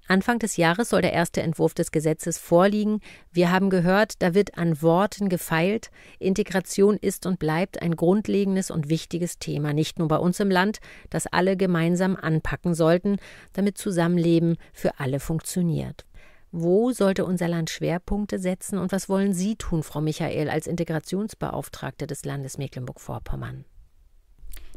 Anfang 0.07 0.39
des 0.39 0.57
Jahres 0.57 0.89
soll 0.89 1.01
der 1.01 1.13
erste 1.13 1.41
Entwurf 1.41 1.73
des 1.73 1.91
Gesetzes 1.91 2.37
vorliegen. 2.37 2.99
Wir 3.31 3.51
haben 3.51 3.69
gehört, 3.69 4.21
da 4.21 4.33
wird 4.33 4.57
an 4.57 4.81
Worten 4.81 5.29
gefeilt. 5.29 5.91
Integration 6.19 6.97
ist 6.97 7.25
und 7.25 7.39
bleibt 7.39 7.81
ein 7.81 7.95
grundlegendes 7.95 8.69
und 8.69 8.89
wichtiges 8.89 9.39
Thema, 9.39 9.71
nicht 9.71 9.99
nur 9.99 10.09
bei 10.09 10.17
uns 10.17 10.39
im 10.41 10.51
Land, 10.51 10.79
das 11.09 11.27
alle 11.27 11.55
gemeinsam 11.55 12.17
anpacken 12.17 12.73
sollten, 12.73 13.17
damit 13.53 13.77
Zusammenleben 13.77 14.57
für 14.73 14.99
alle 14.99 15.21
funktioniert. 15.21 16.05
Wo 16.55 16.91
sollte 16.91 17.25
unser 17.25 17.47
Land 17.47 17.71
Schwerpunkte 17.71 18.37
setzen 18.37 18.77
und 18.77 18.91
was 18.91 19.09
wollen 19.09 19.33
Sie 19.33 19.55
tun, 19.55 19.81
Frau 19.81 20.01
Michael, 20.01 20.51
als 20.51 20.67
Integrationsbeauftragte 20.67 22.05
des 22.05 22.25
Landes 22.25 22.59
Mecklenburg-Vorpommern? 22.59 23.65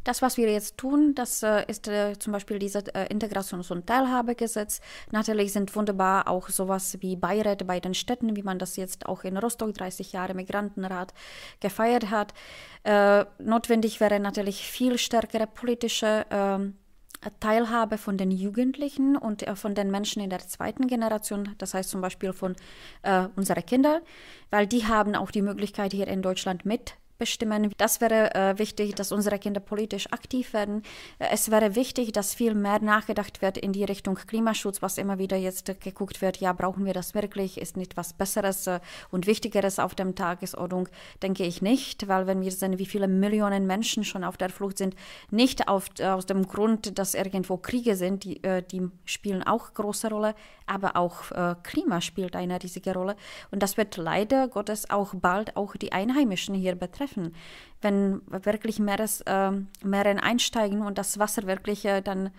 Das, 0.03 0.23
was 0.23 0.39
wir 0.39 0.51
jetzt 0.51 0.79
tun, 0.79 1.15
das 1.15 1.43
äh, 1.43 1.67
ist 1.67 1.87
äh, 1.87 2.19
zum 2.19 2.33
Beispiel 2.33 2.59
dieses 2.59 2.85
äh, 2.85 3.13
Integrations- 3.13 3.71
und 3.71 3.87
Teilhabegesetz. 3.87 4.81
Natürlich 5.11 5.53
sind 5.53 5.77
wunderbar 5.77 6.29
auch 6.29 6.49
sowas 6.49 6.97
wie 7.01 7.15
Beiräte 7.15 7.67
bei 7.67 7.79
den 7.79 7.93
Städten, 7.93 8.37
wie 8.37 8.43
man 8.43 8.59
das 8.59 8.77
jetzt 8.77 9.05
auch 9.05 9.25
in 9.25 9.37
Rostock 9.37 9.75
30 9.75 10.13
Jahre 10.13 10.33
Migrantenrat 10.33 11.13
gefeiert 11.61 12.11
hat. 12.11 12.33
Äh, 12.85 13.27
notwendig 13.39 14.01
wäre 14.01 14.19
natürlich 14.19 14.63
viel 14.67 14.97
stärkere 14.97 15.47
politische 15.47 16.25
ähm, 16.31 16.79
Teilhabe 17.41 17.99
von 17.99 18.17
den 18.17 18.31
Jugendlichen 18.31 19.17
und 19.17 19.47
äh, 19.47 19.57
von 19.57 19.75
den 19.75 19.91
Menschen 19.91 20.23
in 20.23 20.31
der 20.31 20.41
zweiten 20.41 20.87
Generation, 20.87 21.55
das 21.59 21.75
heißt 21.75 21.91
zum 21.91 22.01
Beispiel 22.01 22.33
von 22.33 22.57
äh, 23.03 23.29
unseren 23.37 23.65
Kindern, 23.65 24.03
weil 24.51 24.67
die 24.67 24.87
haben 24.87 25.15
auch 25.15 25.31
die 25.31 25.43
Möglichkeit, 25.43 25.93
hier 25.93 26.09
in 26.09 26.23
Deutschland 26.23 26.65
mit 26.65 26.95
bestimmen. 27.19 27.73
Das 27.79 28.01
wäre 28.01 28.35
äh, 28.35 28.59
wichtig, 28.59 28.95
dass 28.95 29.13
unsere 29.13 29.39
Kinder 29.39 29.61
politisch 29.61 30.13
aktiv 30.13 30.53
werden. 30.53 30.83
Äh, 31.19 31.29
es 31.33 31.51
wäre 31.51 31.75
wichtig, 31.75 32.13
dass 32.13 32.35
viel 32.35 32.55
mehr 32.55 32.81
nachgedacht 32.81 33.43
wird 33.43 33.59
in 33.59 33.73
die 33.73 33.85
Richtung 33.85 34.15
Klimaschutz, 34.15 34.83
was 34.83 34.99
immer 34.99 35.19
wieder 35.19 35.37
jetzt 35.37 35.69
äh, 35.69 35.75
geguckt 35.75 36.23
wird. 36.23 36.39
Ja, 36.39 36.53
brauchen 36.53 36.85
wir 36.85 36.93
das 36.93 37.15
wirklich? 37.15 37.59
Ist 37.61 37.77
nicht 37.77 37.97
was 37.97 38.13
Besseres 38.13 38.67
äh, 38.67 38.81
und 39.11 39.27
Wichtigeres 39.27 39.79
auf 39.79 39.95
der 39.95 40.15
Tagesordnung? 40.15 40.89
Denke 41.23 41.45
ich 41.45 41.63
nicht, 41.63 42.09
weil 42.09 42.27
wenn 42.27 42.43
wir 42.43 42.53
sehen, 42.53 42.79
wie 42.79 42.87
viele 42.87 43.09
Millionen 43.09 43.67
Menschen 43.67 44.05
schon 44.05 44.25
auf 44.25 44.37
der 44.37 44.51
Flucht 44.51 44.79
sind, 44.79 44.95
nicht 45.31 45.69
auf, 45.69 45.89
aus 46.01 46.27
dem 46.27 46.47
Grund, 46.47 46.99
dass 46.99 47.15
irgendwo 47.15 47.57
Kriege 47.57 47.97
sind, 47.97 48.25
die, 48.25 48.41
die 48.71 48.89
spielen 49.05 49.43
auch 49.43 49.75
große 49.75 50.09
Rolle, 50.09 50.35
aber 50.67 50.97
auch 50.97 51.31
Klima 51.63 52.01
spielt 52.01 52.37
eine 52.37 52.63
riesige 52.63 52.95
Rolle. 52.95 53.17
Und 53.51 53.63
das 53.63 53.77
wird 53.77 53.97
leider 53.97 54.49
Gottes 54.49 54.91
auch 54.91 55.15
bald 55.15 55.57
auch 55.57 55.77
die 55.77 55.93
Einheimischen 55.93 56.55
hier 56.55 56.75
betreffen. 56.75 57.06
Wenn 57.83 58.23
wirklich 58.29 58.79
Meeres, 58.79 59.21
äh, 59.23 59.53
Meeren 59.83 60.19
einsteigen 60.19 60.83
und 60.83 60.99
das 60.99 61.19
Wasser 61.19 61.47
wirklich 61.47 61.85
äh, 61.85 62.01
dann 62.01 62.31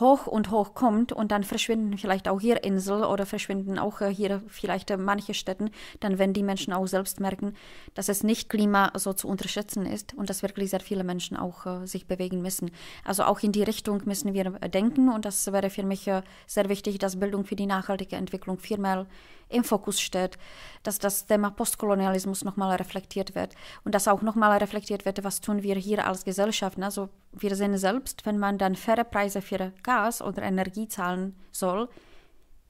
hoch 0.00 0.26
und 0.26 0.50
hoch 0.50 0.74
kommt 0.74 1.12
und 1.12 1.32
dann 1.32 1.44
verschwinden 1.44 1.98
vielleicht 1.98 2.28
auch 2.28 2.40
hier 2.40 2.64
Insel 2.64 3.04
oder 3.04 3.26
verschwinden 3.26 3.78
auch 3.78 4.00
äh, 4.00 4.12
hier 4.12 4.42
vielleicht 4.48 4.90
äh, 4.90 4.96
manche 4.96 5.34
Städten, 5.34 5.70
dann 6.00 6.18
werden 6.18 6.32
die 6.32 6.42
Menschen 6.42 6.72
auch 6.72 6.86
selbst 6.86 7.20
merken, 7.20 7.54
dass 7.94 8.08
es 8.08 8.22
nicht 8.22 8.48
Klima 8.48 8.92
so 8.94 9.12
zu 9.12 9.28
unterschätzen 9.28 9.86
ist 9.86 10.14
und 10.14 10.30
dass 10.30 10.42
wirklich 10.42 10.70
sehr 10.70 10.80
viele 10.80 11.04
Menschen 11.04 11.36
auch 11.36 11.66
äh, 11.66 11.86
sich 11.86 12.06
bewegen 12.06 12.42
müssen. 12.42 12.70
Also 13.04 13.24
auch 13.24 13.40
in 13.40 13.52
die 13.52 13.62
Richtung 13.62 14.02
müssen 14.04 14.32
wir 14.32 14.50
denken 14.68 15.08
und 15.10 15.24
das 15.24 15.50
wäre 15.52 15.70
für 15.70 15.84
mich 15.84 16.10
sehr 16.46 16.68
wichtig, 16.68 16.98
dass 16.98 17.18
Bildung 17.18 17.44
für 17.44 17.56
die 17.56 17.66
nachhaltige 17.66 18.16
Entwicklung 18.16 18.58
viermal 18.58 19.06
im 19.52 19.64
Fokus 19.64 20.00
steht, 20.00 20.38
dass 20.82 20.98
das 20.98 21.26
Thema 21.26 21.50
Postkolonialismus 21.50 22.44
nochmal 22.44 22.76
reflektiert 22.76 23.34
wird 23.34 23.54
und 23.84 23.94
dass 23.94 24.08
auch 24.08 24.22
nochmal 24.22 24.58
reflektiert 24.58 25.04
wird, 25.04 25.22
was 25.24 25.40
tun 25.40 25.62
wir 25.62 25.76
hier 25.76 26.06
als 26.06 26.24
Gesellschaft. 26.24 26.80
Also 26.82 27.10
wir 27.32 27.54
sehen 27.54 27.76
selbst, 27.76 28.26
wenn 28.26 28.38
man 28.38 28.58
dann 28.58 28.74
faire 28.74 29.04
Preise 29.04 29.40
für 29.42 29.72
Gas 29.82 30.22
oder 30.22 30.42
Energie 30.42 30.88
zahlen 30.88 31.36
soll, 31.50 31.88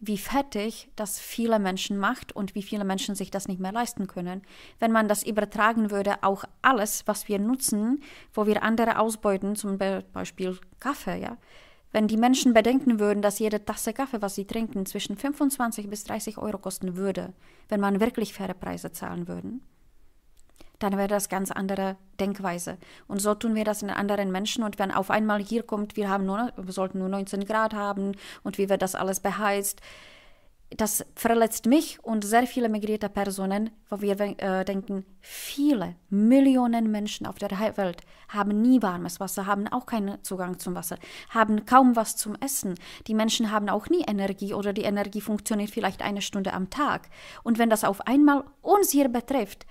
wie 0.01 0.19
fertig 0.19 0.91
das 0.97 1.21
viele 1.21 1.61
Menschen 1.61 1.97
macht 1.97 2.35
und 2.35 2.57
wie 2.57 2.63
viele 2.63 2.85
Menschen 2.85 3.15
sich 3.15 3.31
das 3.31 3.47
nicht 3.47 3.61
mehr 3.61 3.71
leisten 3.71 4.09
können. 4.09 4.43
Wenn 4.81 4.91
man 4.91 5.07
das 5.07 5.23
übertragen 5.23 5.93
würde, 5.93 6.23
auch 6.23 6.45
alles, 6.61 7.05
was 7.07 7.29
wir 7.29 7.39
nutzen, 7.39 8.03
wo 8.35 8.47
wir 8.47 8.65
andere 8.65 8.99
ausbeuten, 8.99 9.55
zum 9.55 9.79
Beispiel 9.79 10.59
Kaffee, 10.81 11.21
ja, 11.21 11.37
wenn 11.93 12.09
die 12.09 12.17
Menschen 12.17 12.55
bedenken 12.55 12.99
würden, 12.99 13.23
dass 13.23 13.39
jede 13.39 13.65
Tasse 13.65 13.93
Kaffee, 13.93 14.23
was 14.23 14.35
sie 14.35 14.47
trinken, 14.47 14.87
zwischen 14.87 15.17
25 15.17 15.89
bis 15.89 16.05
30 16.05 16.39
Euro 16.39 16.59
kosten 16.59 16.97
würde, 16.97 17.33
wenn 17.69 17.81
man 17.81 18.01
wirklich 18.01 18.33
faire 18.33 18.55
Preise 18.55 18.91
zahlen 18.93 19.29
würde, 19.29 19.53
dann 20.83 20.97
wäre 20.97 21.09
das 21.09 21.29
ganz 21.29 21.51
andere 21.51 21.97
Denkweise. 22.19 22.79
Und 23.07 23.21
so 23.21 23.35
tun 23.35 23.55
wir 23.55 23.65
das 23.65 23.83
in 23.83 23.91
anderen 23.91 24.33
Menschen. 24.33 24.65
Und 24.65 24.79
wenn 24.79 24.91
auf 24.91 25.11
einmal 25.11 25.41
hier 25.41 25.63
kommt, 25.63 25.97
wir, 25.97 26.09
haben 26.09 26.27
nur, 26.27 26.53
wir 26.57 26.73
sollten 26.73 26.99
nur 26.99 27.09
19 27.09 27.45
Grad 27.45 27.75
haben 27.75 28.13
und 28.43 28.59
wie 28.59 28.69
wird 28.69 28.83
das 28.83 28.95
alles 28.95 29.21
beheizt, 29.21 29.81
das 30.77 31.05
verletzt 31.15 31.67
mich 31.67 32.03
und 32.03 32.25
sehr 32.25 32.47
viele 32.47 32.69
migrierte 32.69 33.09
Personen, 33.09 33.71
wo 33.89 34.01
wir 34.01 34.19
äh, 34.21 34.65
denken, 34.65 35.05
viele 35.21 35.97
Millionen 36.09 36.91
Menschen 36.91 37.27
auf 37.27 37.37
der 37.37 37.51
Welt 37.77 38.03
haben 38.29 38.63
nie 38.63 38.81
warmes 38.83 39.21
Wasser, 39.21 39.47
haben 39.47 39.69
auch 39.69 39.87
keinen 39.87 40.23
Zugang 40.25 40.59
zum 40.59 40.75
Wasser, 40.75 40.97
haben 41.31 41.67
kaum 41.67 41.97
was 41.97 42.17
zum 42.17 42.37
Essen. 42.37 42.75
Die 43.07 43.15
Menschen 43.15 43.51
haben 43.51 43.69
auch 43.69 43.89
nie 43.89 44.03
Energie 44.03 44.55
oder 44.55 44.73
die 44.73 44.83
Energie 44.83 45.21
funktioniert 45.21 45.71
vielleicht 45.71 46.03
eine 46.03 46.23
Stunde 46.23 46.53
am 46.53 46.71
Tag. 46.71 47.09
Und 47.43 47.59
wenn 47.59 47.71
das 47.71 47.85
auf 47.85 48.07
einmal 48.07 48.45
uns 48.63 48.91
hier 48.91 49.09
betrifft, 49.09 49.67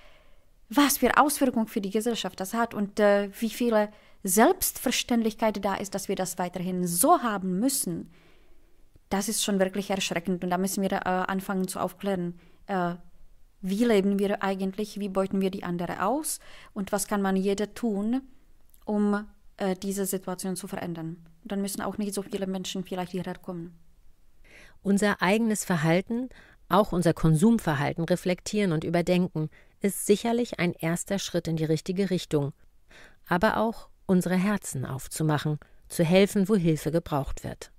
was 0.73 0.97
für 0.97 1.17
Auswirkungen 1.17 1.67
für 1.67 1.81
die 1.81 1.89
Gesellschaft 1.89 2.39
das 2.39 2.53
hat 2.53 2.73
und 2.73 2.99
äh, 2.99 3.29
wie 3.39 3.49
viele 3.49 3.89
Selbstverständlichkeit 4.23 5.63
da 5.65 5.75
ist, 5.75 5.93
dass 5.93 6.07
wir 6.07 6.15
das 6.15 6.37
weiterhin 6.37 6.87
so 6.87 7.21
haben 7.21 7.59
müssen, 7.59 8.09
das 9.09 9.27
ist 9.27 9.43
schon 9.43 9.59
wirklich 9.59 9.89
erschreckend 9.89 10.43
und 10.43 10.49
da 10.49 10.57
müssen 10.57 10.81
wir 10.81 10.93
äh, 10.93 10.99
anfangen 11.03 11.67
zu 11.67 11.79
aufklären. 11.79 12.39
Äh, 12.67 12.95
wie 13.61 13.83
leben 13.83 14.17
wir 14.17 14.41
eigentlich, 14.41 14.97
wie 14.99 15.09
beuten 15.09 15.41
wir 15.41 15.51
die 15.51 15.63
anderen 15.63 15.99
aus 15.99 16.39
und 16.73 16.93
was 16.93 17.07
kann 17.07 17.21
man 17.21 17.35
jeder 17.35 17.73
tun, 17.73 18.21
um 18.85 19.27
äh, 19.57 19.75
diese 19.75 20.05
Situation 20.05 20.55
zu 20.55 20.67
verändern. 20.67 21.17
Dann 21.43 21.61
müssen 21.61 21.81
auch 21.81 21.97
nicht 21.97 22.13
so 22.13 22.21
viele 22.21 22.47
Menschen 22.47 22.85
vielleicht 22.85 23.11
hierher 23.11 23.37
kommen. 23.37 23.77
Unser 24.83 25.21
eigenes 25.21 25.65
Verhalten, 25.65 26.29
auch 26.69 26.93
unser 26.93 27.13
Konsumverhalten 27.13 28.05
reflektieren 28.05 28.71
und 28.71 28.85
überdenken, 28.85 29.49
ist 29.81 30.05
sicherlich 30.05 30.59
ein 30.59 30.73
erster 30.73 31.19
Schritt 31.19 31.47
in 31.47 31.57
die 31.57 31.65
richtige 31.65 32.09
Richtung. 32.09 32.53
Aber 33.27 33.57
auch 33.57 33.89
unsere 34.05 34.35
Herzen 34.35 34.85
aufzumachen, 34.85 35.59
zu 35.87 36.03
helfen, 36.03 36.47
wo 36.49 36.55
Hilfe 36.55 36.91
gebraucht 36.91 37.43
wird. 37.43 37.71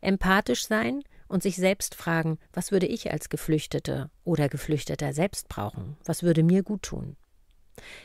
Empathisch 0.00 0.66
sein 0.66 1.02
und 1.28 1.42
sich 1.42 1.56
selbst 1.56 1.94
fragen, 1.94 2.38
was 2.52 2.72
würde 2.72 2.86
ich 2.86 3.10
als 3.10 3.28
Geflüchtete 3.28 4.10
oder 4.24 4.48
Geflüchteter 4.48 5.12
selbst 5.12 5.48
brauchen? 5.48 5.96
Was 6.04 6.22
würde 6.22 6.42
mir 6.42 6.62
gut 6.62 6.82
tun? 6.82 7.16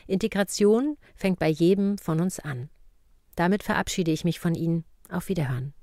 Integration 0.06 0.96
fängt 1.16 1.38
bei 1.38 1.48
jedem 1.48 1.98
von 1.98 2.20
uns 2.20 2.38
an. 2.38 2.68
Damit 3.34 3.62
verabschiede 3.62 4.12
ich 4.12 4.24
mich 4.24 4.38
von 4.38 4.54
Ihnen. 4.54 4.84
Auf 5.08 5.28
Wiederhören. 5.28 5.74